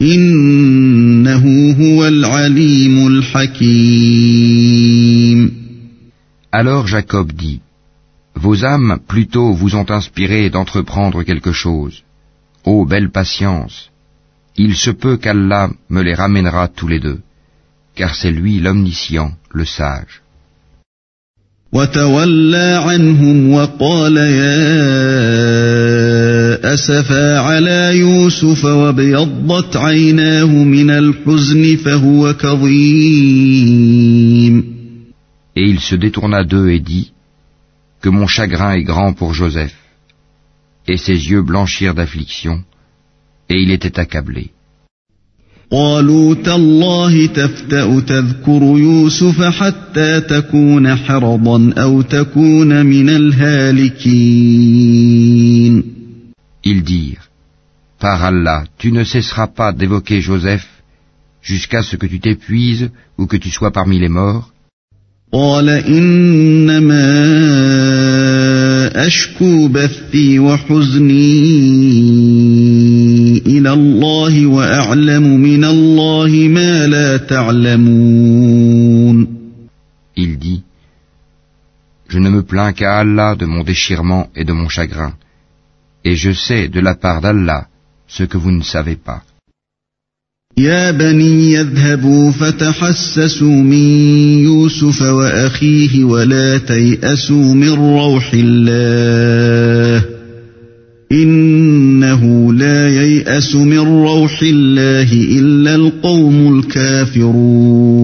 إنه 0.02 1.72
هو 1.80 2.08
العليم 2.08 3.08
الحكيم 3.08 4.38
Alors 6.52 6.88
Jacob 6.88 7.32
dit, 7.34 7.60
Vos 8.36 8.64
âmes 8.64 9.00
plutôt 9.08 9.54
vous 9.54 9.76
ont 9.76 9.90
inspiré 9.90 10.50
d'entreprendre 10.50 11.24
quelque 11.24 11.52
chose. 11.52 12.04
Ô 12.64 12.86
belle 12.86 13.10
patience, 13.10 13.90
il 14.57 14.77
se 14.77 14.91
peut 14.91 15.17
qu'Allah 15.17 15.71
me 15.89 16.03
les 16.03 16.15
ramènera 16.15 16.69
tous 16.69 16.89
les 16.89 17.01
deux, 17.01 17.21
car 17.95 18.15
c'est 18.15 18.31
lui 18.31 18.61
l'omniscient, 18.61 19.33
le 19.53 19.65
sage. 19.65 20.23
وتولى 21.73 22.81
عنهم 22.85 23.53
وقال 23.53 24.17
يا 24.17 24.63
أسفا 26.75 27.39
على 27.39 27.99
يوسف 27.99 28.65
وابيضت 28.65 29.77
عيناه 29.77 30.47
من 30.47 30.91
الحزن 30.91 31.77
فهو 31.77 32.35
كظيم 32.35 33.53
Et 35.55 35.65
il 35.69 35.81
se 35.81 35.95
détourna 35.95 36.45
d'eux 36.45 36.71
et 36.71 36.81
dit, 36.81 37.13
Que 38.03 38.09
mon 38.09 38.27
chagrin 38.27 38.73
est 38.73 38.85
grand 38.85 39.13
pour 39.13 39.35
Joseph. 39.35 39.77
Et 40.89 40.97
ses 40.97 41.31
yeux 41.31 41.43
blanchirent 41.43 41.95
d'affliction, 41.95 42.65
et 43.49 43.57
il 43.63 43.71
était 43.71 43.99
accablé. 43.99 44.51
قالوا 45.73 46.35
تالله 46.35 47.27
تفتأ 47.27 48.01
تذكر 48.01 48.63
يوسف 48.63 49.43
حتى 49.43 50.21
تكون 50.21 50.97
حرضا 50.97 51.73
أو 51.79 52.03
تكون 52.03 52.87
من 52.87 53.09
الهالكين 53.09 54.33
Ils 56.65 56.83
dirent, 56.85 57.29
Par 57.99 58.23
Allah, 58.25 58.65
tu 58.79 58.93
ne 58.93 59.05
cesseras 59.05 59.49
pas 59.49 59.73
d'évoquer 59.73 60.21
Joseph 60.21 60.69
jusqu'à 61.43 61.83
ce 61.83 61.97
que 61.97 62.07
tu 62.07 62.21
t'épuises 62.21 62.91
ou 63.19 63.27
que 63.27 63.37
tu 63.37 63.51
sois 63.51 63.73
parmi 63.73 63.99
les 63.99 64.09
morts. 64.09 64.53
قال 65.33 65.69
إنما 65.69 67.07
أشكو 69.07 69.69
بثي 69.69 70.39
وحزني 70.39 71.53
إلى 73.58 73.74
الله 73.74 74.46
وأعلم 74.46 75.40
من 75.40 75.64
الله 75.64 76.30
ما 76.48 76.88
لا 76.88 77.18
تعلمون 77.18 78.58
Il 80.20 80.40
dit, 80.40 80.64
Je 82.10 82.18
ne 82.20 82.30
me 82.30 82.42
plains 82.42 82.74
qu'à 82.74 82.98
Allah 83.00 83.36
de 83.36 83.46
mon 83.46 83.64
déchirement 83.64 84.28
et 84.36 84.44
de 84.44 84.54
mon 84.54 84.70
chagrin, 84.70 85.14
et 86.04 86.16
je 86.16 86.32
sais 86.32 86.68
de 86.70 86.80
la 86.80 86.96
part 86.96 87.22
d'Allah 87.22 87.68
ce 88.08 88.24
que 88.24 88.38
vous 88.38 88.52
ne 88.52 88.64
savez 88.64 88.96
pas. 88.96 89.22
يا 90.58 90.92
بني 90.92 91.52
يذهبوا 91.52 92.32
فتحسسوا 92.32 93.62
من 93.62 93.88
يوسف 94.44 95.02
وأخيه 95.02 96.04
ولا 96.04 96.58
تيأسوا 96.58 97.54
من 97.54 97.70
روح 97.70 98.32
الله 98.34 100.17
إنه 101.13 102.53
لا 102.53 102.89
ييأس 102.89 103.55
من 103.55 103.79
روح 103.79 104.43
الله 104.43 105.13
إلا 105.13 105.75
القوم 105.75 106.59
الكافرون 106.59 108.03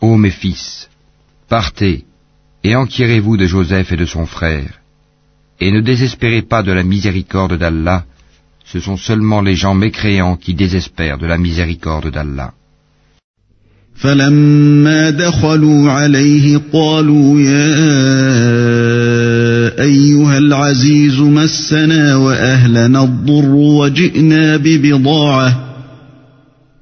Ô 0.00 0.16
mes 0.16 0.30
fils, 0.30 0.88
partez 1.48 2.04
et 2.64 2.74
enquirez-vous 2.76 3.36
de 3.36 3.46
Joseph 3.46 3.92
et 3.92 3.96
de 3.96 4.04
son 4.04 4.26
frère, 4.26 4.80
et 5.60 5.70
ne 5.70 5.80
désespérez 5.80 6.42
pas 6.42 6.62
de 6.62 6.72
la 6.72 6.82
miséricorde 6.82 7.56
d'Allah, 7.56 8.04
ce 8.64 8.80
sont 8.80 8.96
seulement 8.96 9.42
les 9.42 9.54
gens 9.54 9.74
mécréants 9.74 10.36
qui 10.36 10.54
désespèrent 10.54 11.18
de 11.18 11.26
la 11.26 11.38
miséricorde 11.38 12.10
d'Allah. 12.10 12.52
فلما 13.97 15.09
دخلوا 15.09 15.91
عليه 15.91 16.61
قالوا 16.73 17.41
يا 17.41 17.77
أيها 19.83 20.37
العزيز 20.37 21.19
مسنا 21.19 22.15
وأهلنا 22.15 23.03
الضر 23.03 23.55
وجئنا 23.55 24.57
ببضاعة 24.57 25.63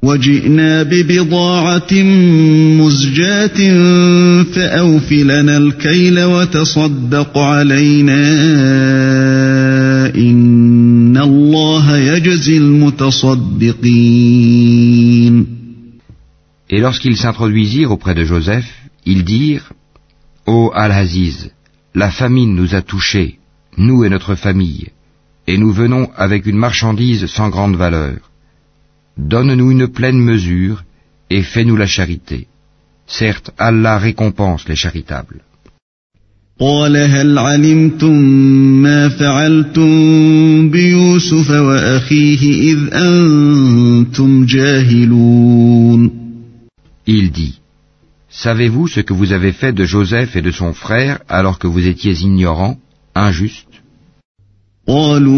وجئنا 0.04 0.84
ببضاعة 0.84 1.94
مزجاة 2.82 3.74
فأوف 4.44 5.12
لنا 5.12 5.58
الكيل 5.58 6.24
وتصدق 6.24 7.38
علينا 7.38 8.26
إن 10.16 11.18
الله 11.18 11.98
يجزي 11.98 12.58
المتصدقين. 12.58 13.76
Et 16.75 16.79
lorsqu'ils 16.79 17.17
s'introduisirent 17.17 17.91
auprès 17.91 18.15
de 18.15 18.25
Joseph, 18.25 18.71
ils 19.05 19.25
dirent, 19.25 19.73
Ô 20.47 20.71
Al-Aziz, 20.75 21.51
la 21.95 22.11
famine 22.11 22.55
nous 22.55 22.75
a 22.75 22.83
touchés, 22.83 23.39
nous 23.77 24.05
et 24.05 24.09
notre 24.09 24.35
famille, 24.35 24.89
et 25.47 25.59
nous 25.59 25.73
venons 25.73 26.11
avec 26.17 26.47
une 26.47 26.57
marchandise 26.57 27.27
sans 27.27 27.49
grande 27.49 27.77
valeur. 27.77 28.19
Donne-nous 29.19 29.71
une 29.73 29.89
pleine 29.89 30.19
mesure 30.19 30.85
et 31.29 31.43
fais-nous 31.43 31.77
la 31.77 31.87
charité. 31.87 32.47
Certes, 33.07 33.51
Allah 33.59 33.99
récompense 33.99 34.69
les 34.69 34.77
charitables. 34.77 35.43
قال 36.61 36.97
هل 36.97 37.39
علمتم 37.39 38.13
ما 38.83 39.09
فعلتم 39.09 39.91
بيوسف 40.71 41.51
وأخيه 41.51 42.73
إذ 42.73 42.79
أنتم 42.93 44.45
جاهلون 44.45 46.24
Il 47.07 47.31
dit, 47.31 47.61
Savez-vous 48.31 48.87
ce 48.87 49.01
que 49.01 49.13
vous 49.13 49.33
avez 49.33 49.53
fait 49.53 49.73
de 49.73 49.85
Joseph 49.85 50.37
et 50.37 50.43
de 50.43 50.53
son 50.53 50.73
frère 50.73 51.19
alors 51.29 51.59
que 51.59 51.67
vous 51.67 51.87
étiez 51.87 52.13
ignorants, 52.23 52.79
injustes 53.15 53.67
قالوا 54.87 55.31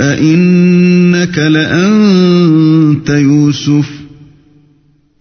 أئنك 0.00 1.38
لأنت 1.38 3.10
يوسف 3.10 3.90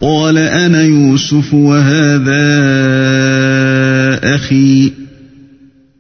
قال 0.02 0.38
أنا 0.38 0.84
يوسف 0.84 1.54
وهذا 1.54 2.46
أخي 4.36 4.92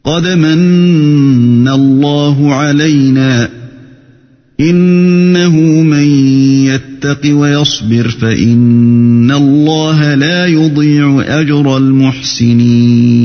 قد 0.03 0.27
من 0.27 1.67
الله 1.67 2.55
علينا 2.55 3.49
إنه 4.59 5.04
من 5.04 5.04
يتق 7.05 7.35
ويصبر 7.35 8.09
فإن 8.09 9.31
الله 9.31 10.15
لا 10.15 10.45
يضيع 10.45 11.23
أجر 11.41 11.77
المحسنين 11.77 13.17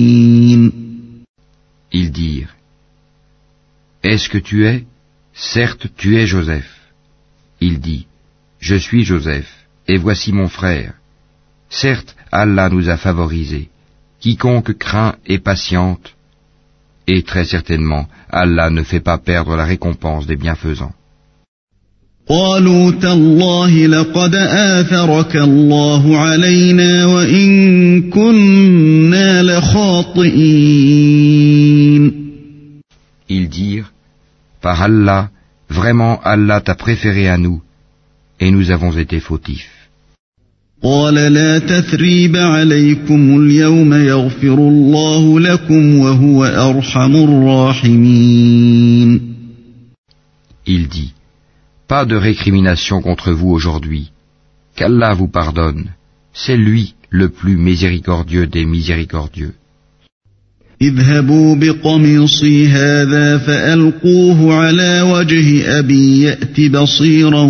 Ils 1.93 2.11
dirent, 2.11 2.55
Est-ce 4.03 4.29
que 4.29 4.39
tu 4.39 4.67
es 4.67 4.85
Certes, 5.33 5.87
tu 5.97 6.19
es 6.19 6.27
Joseph. 6.27 6.73
Il 7.61 7.81
dit, 7.81 8.07
Je 8.61 8.77
suis 8.77 9.05
Joseph, 9.05 9.51
et 9.89 9.97
voici 9.97 10.33
mon 10.33 10.49
frère. 10.49 10.93
Certes, 11.71 12.15
Allah 12.33 12.69
nous 12.69 12.89
a 12.89 12.97
favorisés. 12.97 13.69
Quiconque 14.21 14.73
craint 14.79 15.15
et 15.27 15.39
patiente, 15.39 16.15
et 17.07 17.23
très 17.23 17.45
certainement, 17.45 18.09
Allah 18.31 18.69
ne 18.71 18.83
fait 18.83 19.01
pas 19.01 19.19
perdre 19.19 19.57
la 19.57 19.65
récompense 19.65 20.27
des 20.27 20.37
bienfaisants. 20.37 20.95
قالوا 22.28 22.92
تالله 22.92 23.88
لقد 23.88 24.36
آثرك 24.36 25.36
الله 25.36 26.18
علينا 26.18 27.06
وإن 27.06 28.02
كنا 28.10 29.44
لخاطئين 29.44 31.02
Ils 33.30 33.48
dirent, 33.50 33.92
Par 34.62 34.82
Allah, 34.82 35.30
vraiment 35.70 36.20
Allah 36.24 36.60
t'a 36.60 36.76
préféré 36.76 37.30
à 37.30 37.38
nous, 37.38 37.62
et 38.42 38.52
nous 38.52 38.72
avons 38.72 38.92
été 38.98 39.20
fautifs. 39.20 39.72
قال 40.84 41.14
لا 41.14 41.60
تثريب 41.60 42.36
عليكم 42.36 43.40
اليوم 43.40 43.94
يغفر 43.94 44.54
الله 44.54 45.40
لكم 45.40 46.00
وهو 46.00 46.46
أرحم 46.46 47.16
الراحمين 47.16 48.52
Il 50.68 50.88
dit, 50.88 51.14
Pas 51.91 52.05
de 52.05 52.17
récrimination 52.17 53.01
contre 53.01 53.33
vous 53.33 53.51
aujourd'hui, 53.51 54.11
qu'Allah 54.75 55.15
vous 55.15 55.29
pardonne, 55.29 55.91
c'est 56.33 56.57
lui 56.57 56.95
le 57.11 57.29
plus 57.29 57.57
miséricordieux 57.57 58.47
des 58.47 58.65
miséricordieux. 58.65 59.55
اذهبوا 60.83 61.55
بقميصي 61.55 62.69
هذا 62.69 63.39
فألقوه 63.39 64.55
على 64.55 65.03
وجه 65.03 65.79
أبي 65.79 66.23
يأت 66.23 66.61
بصيرا 66.61 67.43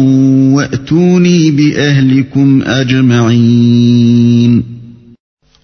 وأتوني 0.53 1.51
بأهلكم 1.51 2.63
أجمعين 2.63 4.65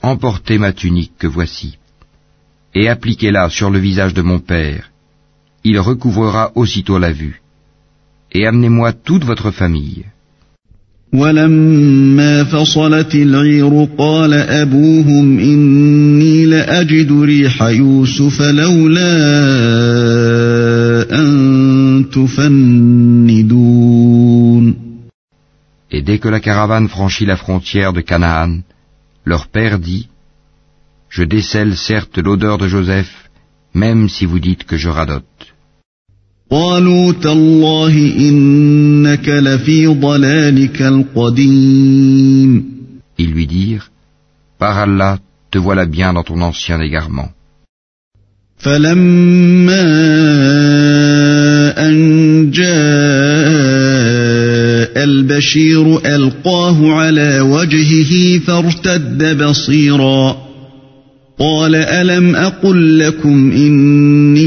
Emportez 0.03 0.59
ma 0.59 0.73
tunique 0.73 1.13
que 1.17 1.29
voici, 1.29 1.79
et 2.75 2.89
appliquez-la 2.89 3.49
sur 3.49 3.71
le 3.71 3.79
visage 3.79 4.15
de 4.15 4.23
mon 4.23 4.41
père. 4.41 4.91
Il 5.63 5.79
recouvrera 5.79 6.51
aussitôt 6.57 6.99
la 6.99 7.13
vue. 7.13 7.41
Et 8.33 8.47
amenez-moi 8.47 8.93
toute 8.93 9.25
votre 9.25 9.51
famille. 9.51 10.05
ولما 11.13 12.45
فصلت 12.45 13.15
العير 13.15 13.89
قال 13.99 14.35
أبوهم 14.35 15.39
إني 15.39 16.47
لأجد 16.47 17.13
ريح 17.13 17.63
يوسف 17.63 18.43
لولا 18.43 19.13
أن 21.21 22.05
تفندون 22.13 23.63
Et 25.95 26.01
dès 26.01 26.19
que 26.19 26.29
la 26.29 26.41
caravane 26.41 26.89
franchit 26.89 27.27
la 27.27 27.37
frontière 27.37 27.93
de 27.93 28.01
Canaan, 28.01 28.63
leur 29.27 29.49
père 29.49 29.79
dit, 29.79 30.09
Je 31.11 31.25
décèle 31.25 31.77
certes 31.77 32.17
l'odeur 32.17 32.57
de 32.57 32.67
Joseph, 32.67 33.13
même 33.75 34.09
si 34.09 34.25
vous 34.25 34.39
dites 34.39 34.65
que 34.65 34.79
je 34.79 34.89
radote. 34.89 35.25
قالوا 36.52 37.14
تالله 37.14 37.94
إنك 38.20 39.30
لفي 39.30 39.88
ضلالك 39.88 40.82
القديم 40.82 42.64
Ils 43.20 43.32
lui 43.32 43.48
dirent, 43.48 43.90
Par 44.60 44.78
Allah, 44.78 45.18
te 45.52 45.58
voilà 45.58 45.86
bien 45.86 46.14
dans 46.14 46.24
ton 46.24 46.42
ancien 46.42 46.80
égarement. 46.82 47.30
فلما 48.58 49.84
أن 51.78 52.52
جاء 52.52 52.68
البشير 55.04 55.98
ألقاه 56.06 56.92
على 56.94 57.40
وجهه 57.42 58.40
فارتد 58.40 59.44
بصيرا 59.44 60.47
قال 61.39 61.75
ألم 61.75 62.37
أقل 62.37 62.99
لكم 62.99 63.51
إني 63.51 64.43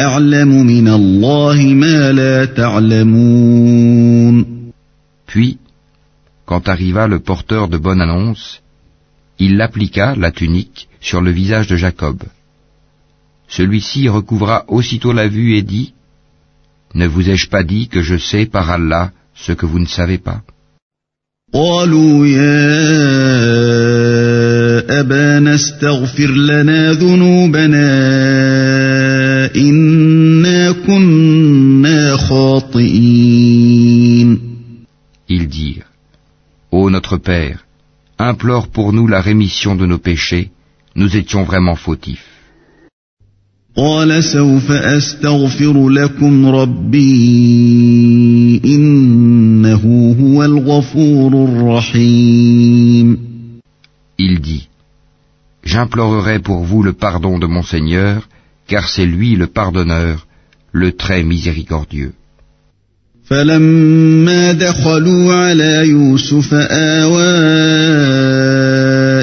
أعلم 0.00 0.66
من 0.66 0.88
الله 0.88 1.62
ما 1.74 2.12
لا 2.12 2.44
تعلمون 2.44 3.78
Puis, 5.26 5.58
quand 6.46 6.68
arriva 6.68 7.06
le 7.06 7.18
porteur 7.18 7.68
de 7.68 7.76
bonne 7.76 8.00
annonce, 8.00 8.62
il 9.38 9.56
l'appliqua, 9.58 10.14
la 10.16 10.30
tunique, 10.30 10.88
sur 11.00 11.20
le 11.20 11.30
visage 11.30 11.66
de 11.66 11.76
Jacob. 11.76 12.22
Celui-ci 13.48 14.08
recouvra 14.08 14.64
aussitôt 14.68 15.12
la 15.12 15.28
vue 15.28 15.56
et 15.56 15.62
dit, 15.62 15.92
Ne 16.94 17.06
vous 17.06 17.28
ai-je 17.28 17.48
pas 17.48 17.62
dit 17.62 17.88
que 17.88 18.02
je 18.02 18.16
sais 18.16 18.46
par 18.46 18.70
Allah 18.70 19.12
ce 19.34 19.52
que 19.52 19.66
vous 19.66 19.78
ne 19.78 19.86
savez 19.86 20.18
pas 20.18 20.42
قالوا 21.52 22.26
يا 22.26 22.68
أبانا 24.79 25.55
استغفر 25.55 26.31
لنا 26.31 26.91
ذنوبنا 26.91 27.89
إنا 29.55 30.71
كنا 30.71 32.17
خاطئين 32.17 33.73
Ils 35.29 35.47
dirent, 35.47 35.89
Ô 36.71 36.89
notre 36.89 37.17
Père, 37.17 37.65
implore 38.19 38.67
pour 38.67 38.93
nous 38.93 39.07
la 39.07 39.21
rémission 39.21 39.75
de 39.75 39.85
nos 39.85 39.97
péchés, 39.97 40.51
nous 40.95 41.15
étions 41.17 41.43
vraiment 41.43 41.75
fautifs. 41.75 42.33
قال 43.75 44.23
سوف 44.23 44.71
أستغفر 44.71 45.89
لكم 45.89 46.45
ربي 46.45 47.01
إنه 48.65 50.15
هو 50.21 50.43
الغفور 50.43 51.33
الرحيم 51.33 52.92
Il 54.18 54.40
dit, 54.40 54.68
J'implorerai 55.64 56.38
pour 56.38 56.64
vous 56.64 56.82
le 56.82 56.92
pardon 56.92 57.38
de 57.38 57.46
mon 57.46 57.62
Seigneur, 57.62 58.28
car 58.66 58.88
c'est 58.88 59.06
lui 59.06 59.36
le 59.36 59.46
pardonneur, 59.46 60.26
le 60.72 60.92
très 60.92 61.22
miséricordieux. 61.22 62.12
فلما 63.28 64.52
دخلوا 64.52 65.34
على 65.34 65.88
يوسف 65.88 66.54
آوى 66.54 67.22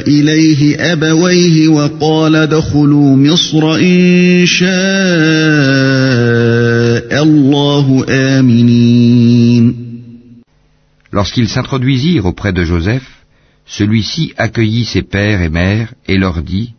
إليه 0.07 0.93
أبويه 0.93 1.67
وقال 1.67 2.35
ادخلوا 2.35 3.15
مصر 3.15 3.75
إن 3.75 4.45
شاء 4.45 4.67
الله 7.23 8.05
آمنين 8.09 9.75
Lorsqu'ils 11.11 11.49
s'introduisirent 11.49 12.25
auprès 12.25 12.51
de 12.53 12.63
Joseph, 12.63 13.07
celui-ci 13.69 14.33
accueillit 14.37 14.85
ses 14.85 15.01
pères 15.01 15.41
et 15.41 15.49
mères 15.49 15.93
et 16.07 16.17
leur 16.17 16.41
dit, 16.43 16.73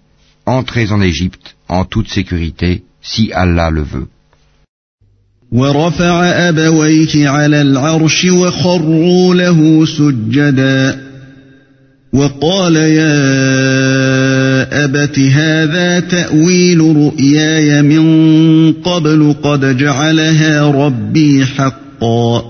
Entrez 0.47 0.93
en 0.93 1.01
Égypte 1.01 1.57
en 1.69 1.85
toute 1.85 2.09
sécurité, 2.09 2.85
si 3.03 3.33
Allah 3.33 3.71
le 3.71 3.83
veut. 3.83 4.09
ورفع 5.53 6.25
أبويه 6.49 7.29
على 7.29 7.61
العرش 7.63 8.25
وخروا 8.25 9.35
له 9.35 9.87
سجدا 9.87 11.07
وقال 12.13 12.77
يا 12.77 13.15
أبت 14.85 15.19
هذا 15.19 16.01
تأويل 16.01 16.81
رؤياي 16.81 17.83
من 17.83 18.73
قبل 18.73 19.35
قد 19.43 19.77
جعلها 19.77 20.71
ربي 20.71 21.47
حقا 21.47 22.50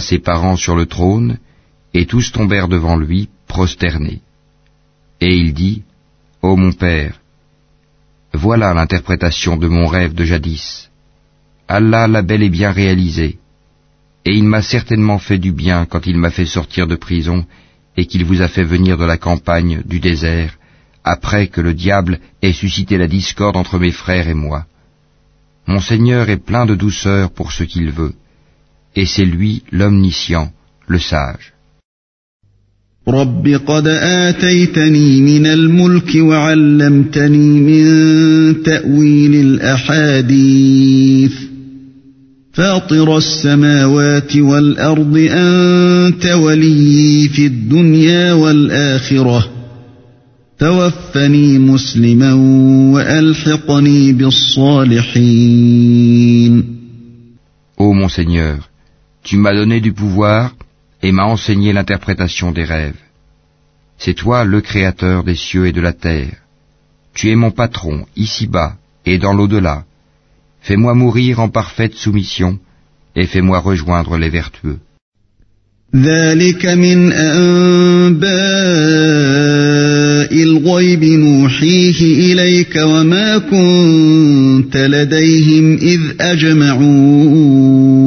Ses 0.00 0.18
parents 0.18 0.56
sur 0.56 0.74
le 0.76 0.86
trône, 0.86 1.38
et 1.94 2.06
tous 2.06 2.32
tombèrent 2.32 2.68
devant 2.68 2.96
lui, 2.96 3.28
prosternés. 3.46 4.20
Et 5.20 5.34
il 5.42 5.52
dit, 5.54 5.82
Ô 6.42 6.56
mon 6.56 6.72
père, 6.72 7.14
voilà 8.32 8.74
l'interprétation 8.74 9.56
de 9.56 9.68
mon 9.68 9.86
rêve 9.86 10.14
de 10.14 10.24
jadis. 10.24 10.90
Allah 11.66 12.06
l'a 12.06 12.22
bel 12.22 12.42
et 12.42 12.48
bien 12.50 12.70
réalisé, 12.70 13.38
et 14.24 14.32
il 14.40 14.44
m'a 14.44 14.62
certainement 14.62 15.18
fait 15.18 15.38
du 15.38 15.52
bien 15.52 15.86
quand 15.86 16.06
il 16.06 16.18
m'a 16.18 16.30
fait 16.30 16.52
sortir 16.56 16.86
de 16.86 16.96
prison 16.96 17.46
et 17.96 18.06
qu'il 18.06 18.24
vous 18.24 18.40
a 18.42 18.48
fait 18.48 18.68
venir 18.74 18.96
de 18.96 19.04
la 19.04 19.16
campagne, 19.16 19.82
du 19.84 19.98
désert, 19.98 20.52
après 21.02 21.48
que 21.48 21.60
le 21.60 21.74
diable 21.74 22.20
ait 22.42 22.52
suscité 22.52 22.96
la 22.96 23.08
discorde 23.08 23.56
entre 23.56 23.78
mes 23.78 23.90
frères 23.90 24.28
et 24.28 24.34
moi. 24.34 24.66
Mon 25.66 25.80
Seigneur 25.80 26.30
est 26.30 26.44
plein 26.50 26.64
de 26.64 26.74
douceur 26.74 27.30
pour 27.30 27.52
ce 27.52 27.64
qu'il 27.64 27.90
veut, 27.90 28.14
et 28.98 29.06
c'est 29.06 29.24
lui 29.24 29.62
l'omniscient, 29.70 30.50
le 30.88 30.98
sage. 30.98 31.52
رب 33.08 33.60
قد 33.66 33.88
آتيتني 33.88 35.20
من 35.20 35.46
الملك 35.46 36.14
وعلمتني 36.14 37.60
من 37.60 38.62
تأويل 38.62 39.34
الأحاديث. 39.34 41.32
فاطر 42.52 43.16
السماوات 43.16 44.36
والأرض 44.36 45.28
أنت 45.30 46.26
ولي 46.26 47.28
في 47.28 47.46
الدنيا 47.46 48.32
والآخرة. 48.32 49.50
توفني 50.58 51.58
مسلما 51.58 52.34
وألحقني 52.94 54.12
بالصالحين. 54.12 55.18
Ô 57.76 57.94
mon 57.94 58.08
Seigneur, 58.08 58.67
tu 59.27 59.37
m'as 59.37 59.53
donné 59.53 59.79
du 59.79 59.93
pouvoir 59.93 60.55
et 61.01 61.11
m'as 61.11 61.23
enseigné 61.23 61.73
l'interprétation 61.73 62.51
des 62.51 62.63
rêves. 62.63 63.01
C'est 63.97 64.13
toi 64.13 64.43
le 64.43 64.61
Créateur 64.61 65.23
des 65.23 65.35
cieux 65.35 65.67
et 65.67 65.71
de 65.71 65.81
la 65.81 65.93
terre. 65.93 66.37
Tu 67.13 67.31
es 67.31 67.35
mon 67.35 67.51
patron, 67.51 68.05
ici-bas 68.15 68.75
et 69.05 69.17
dans 69.17 69.33
l'au-delà. 69.33 69.85
Fais-moi 70.61 70.93
mourir 70.93 71.39
en 71.39 71.49
parfaite 71.49 71.95
soumission 71.95 72.59
et 73.15 73.27
fais-moi 73.27 73.59
rejoindre 73.59 74.17
les 74.17 74.29
vertueux. 74.29 74.79
ذلك 75.95 76.65
من 76.65 77.11
أنباء 77.11 78.33
الغيب 80.43 81.03
نوحيه 81.03 82.33
إليك 82.33 82.75
وما 82.75 83.37
كنت 83.37 84.77
لديهم 84.77 85.77
إذ 85.77 86.01
أجمعوا 86.21 87.23
أمرهم 87.33 88.06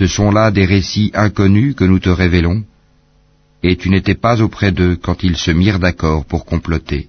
Ce 0.00 0.06
sont 0.06 0.30
là 0.30 0.50
des 0.50 0.64
récits 0.64 1.10
inconnus 1.14 1.74
que 1.74 1.84
nous 1.84 1.98
te 1.98 2.08
révélons, 2.08 2.62
et 3.62 3.76
tu 3.76 3.90
n'étais 3.90 4.14
pas 4.14 4.40
auprès 4.40 4.72
d'eux 4.72 4.96
quand 4.96 5.22
ils 5.22 5.36
se 5.36 5.50
mirent 5.50 5.78
d'accord 5.78 6.24
pour 6.24 6.44
comploter. 6.44 7.08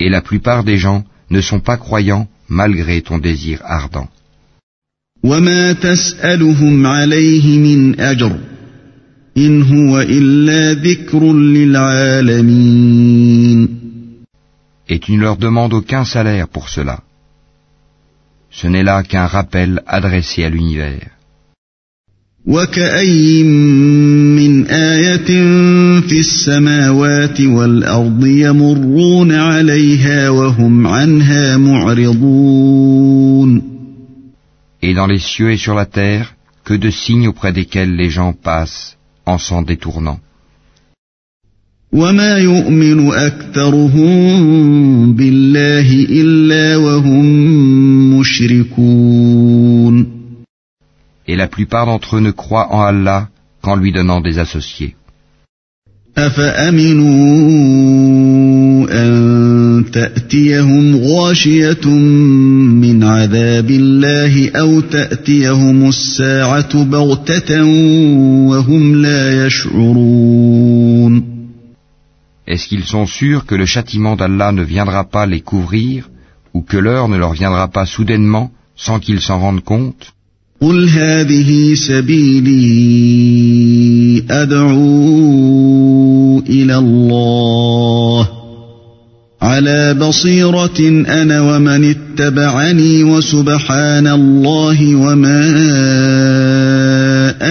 Et 0.00 0.08
la 0.10 0.20
plupart 0.20 0.64
des 0.64 0.76
gens 0.76 1.04
ne 1.30 1.40
sont 1.40 1.60
pas 1.60 1.76
croyants 1.76 2.28
malgré 2.48 3.02
ton 3.02 3.18
désir 3.18 3.60
ardent. 3.64 4.08
وما 5.24 5.72
تسألهم 5.72 6.86
عليه 6.86 7.58
من 7.58 8.00
أجر 8.00 8.38
إن 9.36 9.62
هو 9.62 10.00
إلا 10.00 10.72
ذكر 10.72 11.32
للعالمين 11.32 12.88
Et 14.90 14.98
tu 15.00 15.12
ne 15.12 15.20
leur 15.20 15.36
demandes 15.36 15.74
aucun 15.74 16.04
salaire 16.06 16.48
pour 16.48 16.70
cela. 16.70 17.00
Ce 18.50 18.66
n'est 18.66 18.82
là 18.82 19.02
qu'un 19.02 19.26
rappel 19.26 19.82
adressé 19.86 20.44
à 20.44 20.48
l'univers. 20.48 21.10
وكأي 22.46 23.42
من 23.42 24.66
آية 24.66 25.26
في 26.00 26.20
السماوات 26.20 27.40
والأرض 27.40 28.26
يمرون 28.26 29.32
عليها 29.32 30.28
وهم 30.28 30.86
عنها 30.86 31.56
معرضون 31.56 32.87
Et 34.81 34.93
dans 34.93 35.07
les 35.07 35.19
cieux 35.19 35.51
et 35.51 35.57
sur 35.57 35.75
la 35.75 35.85
terre, 35.85 36.35
que 36.63 36.73
de 36.73 36.89
signes 36.89 37.27
auprès 37.27 37.53
desquels 37.53 37.95
les 37.95 38.09
gens 38.09 38.33
passent 38.33 38.97
en 39.25 39.37
s'en 39.37 39.61
détournant. 39.61 40.19
وما 41.93 42.37
يؤمن 42.37 43.11
أكثرهم 43.11 44.13
بالله 45.13 46.05
إلا 46.09 46.77
وهم 46.77 47.25
مشركون 48.19 50.07
Et 51.27 51.35
la 51.35 51.47
plupart 51.47 51.85
d'entre 51.85 52.17
eux 52.17 52.19
ne 52.19 52.31
croient 52.31 52.73
en 52.73 52.81
Allah 52.81 53.29
qu'en 53.61 53.75
lui 53.75 53.91
donnant 53.91 54.21
des 54.21 54.39
associés. 54.39 54.95
أفأمنوا 56.17 57.83
أن 58.91 59.85
تأتيهم 59.93 60.95
غاشية 60.95 61.89
من 61.89 63.03
عذاب 63.03 63.71
الله 63.71 64.51
أو 64.51 64.79
تأتيهم 64.79 65.89
الساعة 65.89 66.83
بغتة 66.83 67.63
وهم 68.49 68.95
لا 68.95 69.45
يشعرون 69.45 71.33
Est-ce 72.45 72.67
qu'ils 72.67 72.83
sont 72.83 73.05
sûrs 73.05 73.45
que 73.45 73.55
le 73.55 73.65
châtiment 73.65 74.15
d'Allah 74.17 74.51
ne 74.51 74.63
viendra 74.63 75.05
pas 75.05 75.25
les 75.25 75.41
couvrir 75.41 76.09
ou 76.53 76.61
que 76.61 76.77
l'heure 76.77 77.07
ne 77.07 77.17
leur 77.17 77.33
viendra 77.33 77.69
pas 77.69 77.85
soudainement 77.85 78.51
sans 78.75 78.99
qu'ils 78.99 79.21
s'en 79.21 79.39
rendent 79.39 79.63
compte 79.63 80.13
قل 80.60 80.88
هذه 80.88 81.74
سبيلي 81.74 82.58
أدعو 84.30 84.78
إلى 86.48 86.76
الله 86.78 88.28
على 89.42 89.94
بصيرة 89.94 90.78
أنا 91.22 91.40
ومن 91.40 91.84
اتبعني 91.84 93.04
وسبحان 93.04 94.06
الله 94.06 94.94
وما 94.96 95.40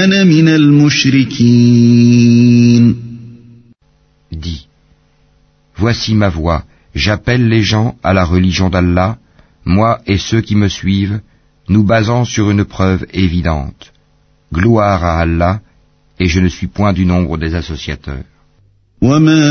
أنا 0.04 0.24
من 0.24 0.50
المشركين. 0.50 1.78
Dis, 4.32 4.68
Voici 5.78 6.14
ma 6.14 6.30
voix, 6.30 6.64
j'appelle 6.94 7.48
les 7.48 7.64
gens 7.64 7.96
à 8.04 8.14
la 8.14 8.26
religion 8.26 8.70
d'Allah, 8.70 9.18
moi 9.64 10.02
et 10.08 10.18
ceux 10.18 10.42
qui 10.42 10.56
me 10.56 10.68
suivent, 10.68 11.22
nous 11.69 11.85
basant 11.85 12.25
sur 12.25 12.51
une 12.51 12.65
preuve 12.65 13.07
évidente. 13.13 13.93
Gloire 14.53 15.05
à 15.05 15.21
Allah, 15.21 15.61
et 16.21 16.27
je 16.27 16.41
ne 16.41 16.49
suis 16.49 16.67
point 16.67 16.93
du 16.93 17.05
nombre 17.07 17.39
des 17.39 17.55
associateurs. 17.55 18.25
وما 19.03 19.43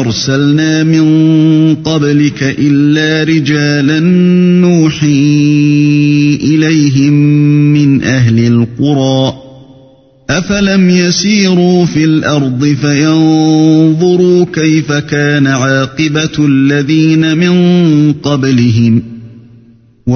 أرسلنا 0.00 0.82
من 0.82 1.04
قبلك 1.74 2.42
إلا 2.42 3.24
رجالا 3.24 4.00
نوحي 4.60 5.08
إليهم 6.42 7.12
من 7.72 8.02
أهل 8.04 8.38
القرى 8.38 9.32
أفلم 10.30 10.90
يسيروا 10.90 11.84
في 11.86 12.04
الأرض 12.04 12.64
فينظروا 12.64 14.44
كيف 14.52 14.92
كان 14.92 15.46
عاقبة 15.46 16.46
الذين 16.46 17.38
من 17.38 18.12
قبلهم 18.12 19.02
nous 20.05 20.15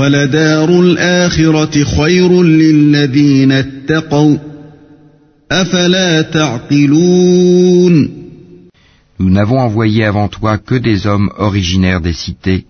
n'avons 9.29 9.59
envoyé 9.59 10.03
avant 10.03 10.27
toi 10.27 10.57
que 10.57 10.75
des 10.75 11.07
hommes 11.07 11.31
originaires 11.37 12.01
des 12.01 12.11
cités, 12.11 12.65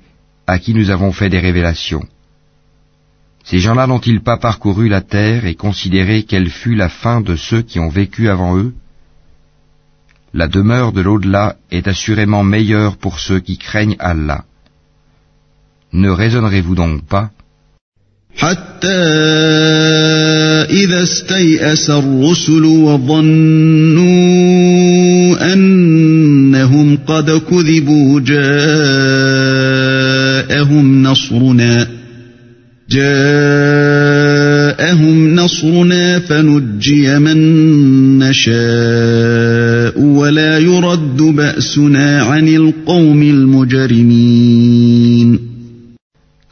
à 0.45 0.59
qui 0.59 0.75
nous 0.75 0.91
avons 0.91 1.11
fait 1.11 1.29
des 1.29 1.39
révélations. 1.39 2.05
Ces 3.43 3.57
gens-là 3.57 3.87
n'ont-ils 3.87 4.21
pas 4.21 4.37
parcouru 4.37 4.87
la 4.87 5.01
terre 5.01 5.47
et 5.47 5.55
considéré 5.55 6.21
quelle 6.21 6.49
fut 6.49 6.75
la 6.75 6.89
fin 6.89 7.21
de 7.21 7.35
ceux 7.35 7.63
qui 7.63 7.79
ont 7.79 7.89
vécu 7.89 8.29
avant 8.29 8.57
eux? 8.57 8.73
La 10.35 10.47
demeure 10.47 10.91
de 10.91 11.01
l'au-delà 11.01 11.55
est 11.71 11.87
assurément 11.87 12.43
meilleure 12.43 12.97
pour 12.97 13.19
ceux 13.19 13.39
qui 13.39 13.57
craignent 13.57 13.95
Allah. 13.97 14.43
Ne 15.93 16.09
raisonnerez-vous 16.09 16.75
donc 16.75 17.05
pas? 17.05 17.31
حتى 18.37 18.87
إذا 20.69 21.03
استيأس 21.03 21.89
الرسل 21.89 22.63
وظنوا 22.63 24.07
أنهم 25.53 26.97
قد 27.07 27.31
كذبوا 27.31 28.19
جاءهم 28.19 28.47
نصرنا 31.03 31.87
جاءهم 32.89 33.97
نصرنا 35.35 36.19
فنجي 36.19 37.19
من 37.19 37.37
نشاء 38.19 40.01
ولا 40.01 40.57
يرد 40.57 41.17
بأسنا 41.17 42.23
عن 42.23 42.47
القوم 42.47 43.21
المجرمين. 43.21 44.36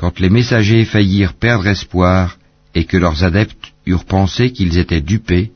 Quand 0.04 0.18
les 0.18 0.30
messagers 0.30 0.84
faillirent 0.84 1.34
perdre 1.34 1.66
espoir 1.66 2.38
et 2.74 2.84
que 2.84 2.96
leurs 2.96 3.24
adeptes 3.24 3.72
eurent 3.86 4.04
pensé 4.04 4.52
qu'ils 4.52 4.78
étaient 4.78 5.00
dupés, 5.00 5.52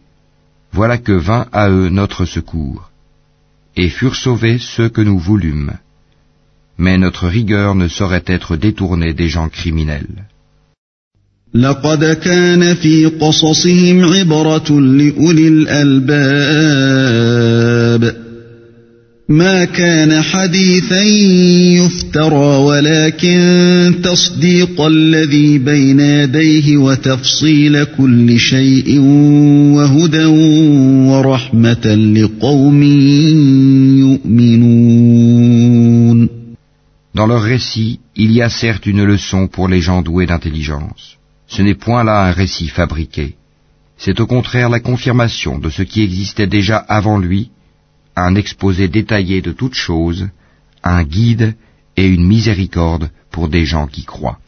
voilà 0.72 0.98
que 0.98 1.12
vint 1.12 1.46
à 1.52 1.70
eux 1.70 1.88
notre 1.88 2.24
secours, 2.24 2.90
et 3.76 3.88
furent 3.88 4.16
sauvés 4.16 4.59
ceux 4.59 4.88
que 4.88 5.00
nous 5.00 5.18
voulûmes. 5.18 5.72
Mais 6.76 6.98
notre 6.98 7.26
rigueur 7.28 7.74
ne 7.74 7.88
saurait 7.88 8.24
être 8.26 8.57
détournée 8.57 9.14
des 9.14 9.28
gens 9.28 9.48
criminels. 9.48 10.24
لقد 11.55 12.05
كان 12.05 12.74
في 12.74 13.07
قصصهم 13.07 14.05
عبرة 14.05 14.80
لأولي 14.80 15.48
الألباب 15.48 16.74
ما 19.28 19.64
كان 19.64 20.22
حديثا 20.22 21.02
يفترى 21.80 22.57
ولكن 22.57 23.94
تصديق 24.02 24.80
الذي 24.80 25.59
بين 25.59 26.00
يديه 26.00 26.76
وتفصيل 26.76 27.84
كل 27.84 28.38
شيء 28.38 28.98
وهدى 29.74 30.24
ورحمة 31.09 31.86
لقوم 32.16 32.82
يؤمنون 33.98 35.64
Dans 37.14 37.26
leur 37.28 37.42
récit, 37.42 38.00
il 38.16 38.32
y 38.32 38.42
a 38.42 38.50
certes 38.50 38.86
une 38.86 39.05
leçon 39.05 39.46
pour 39.46 39.68
les 39.68 39.80
gens 39.80 40.02
doués 40.02 40.26
d'intelligence. 40.26 41.16
Ce 41.46 41.62
n'est 41.62 41.76
point 41.76 42.02
là 42.02 42.24
un 42.24 42.32
récit 42.32 42.66
fabriqué. 42.66 43.36
C'est 43.96 44.18
au 44.20 44.26
contraire 44.26 44.68
la 44.68 44.80
confirmation 44.80 45.59
de 45.59 45.70
ce 45.70 45.82
qui 45.82 46.02
existait 46.02 46.48
déjà 46.48 46.76
avant 46.76 47.18
lui, 47.18 47.50
un 48.26 48.36
exposé 48.36 48.88
détaillé 48.88 49.41
de 49.41 49.51
toutes 49.51 49.76
choses, 49.76 50.30
un 50.84 51.03
guide 51.03 51.55
et 51.97 52.07
une 52.07 52.26
miséricorde 52.26 53.11
pour 53.32 53.49
des 53.49 53.65
gens 53.65 53.88
qui 53.88 54.03
croient. 54.05 54.39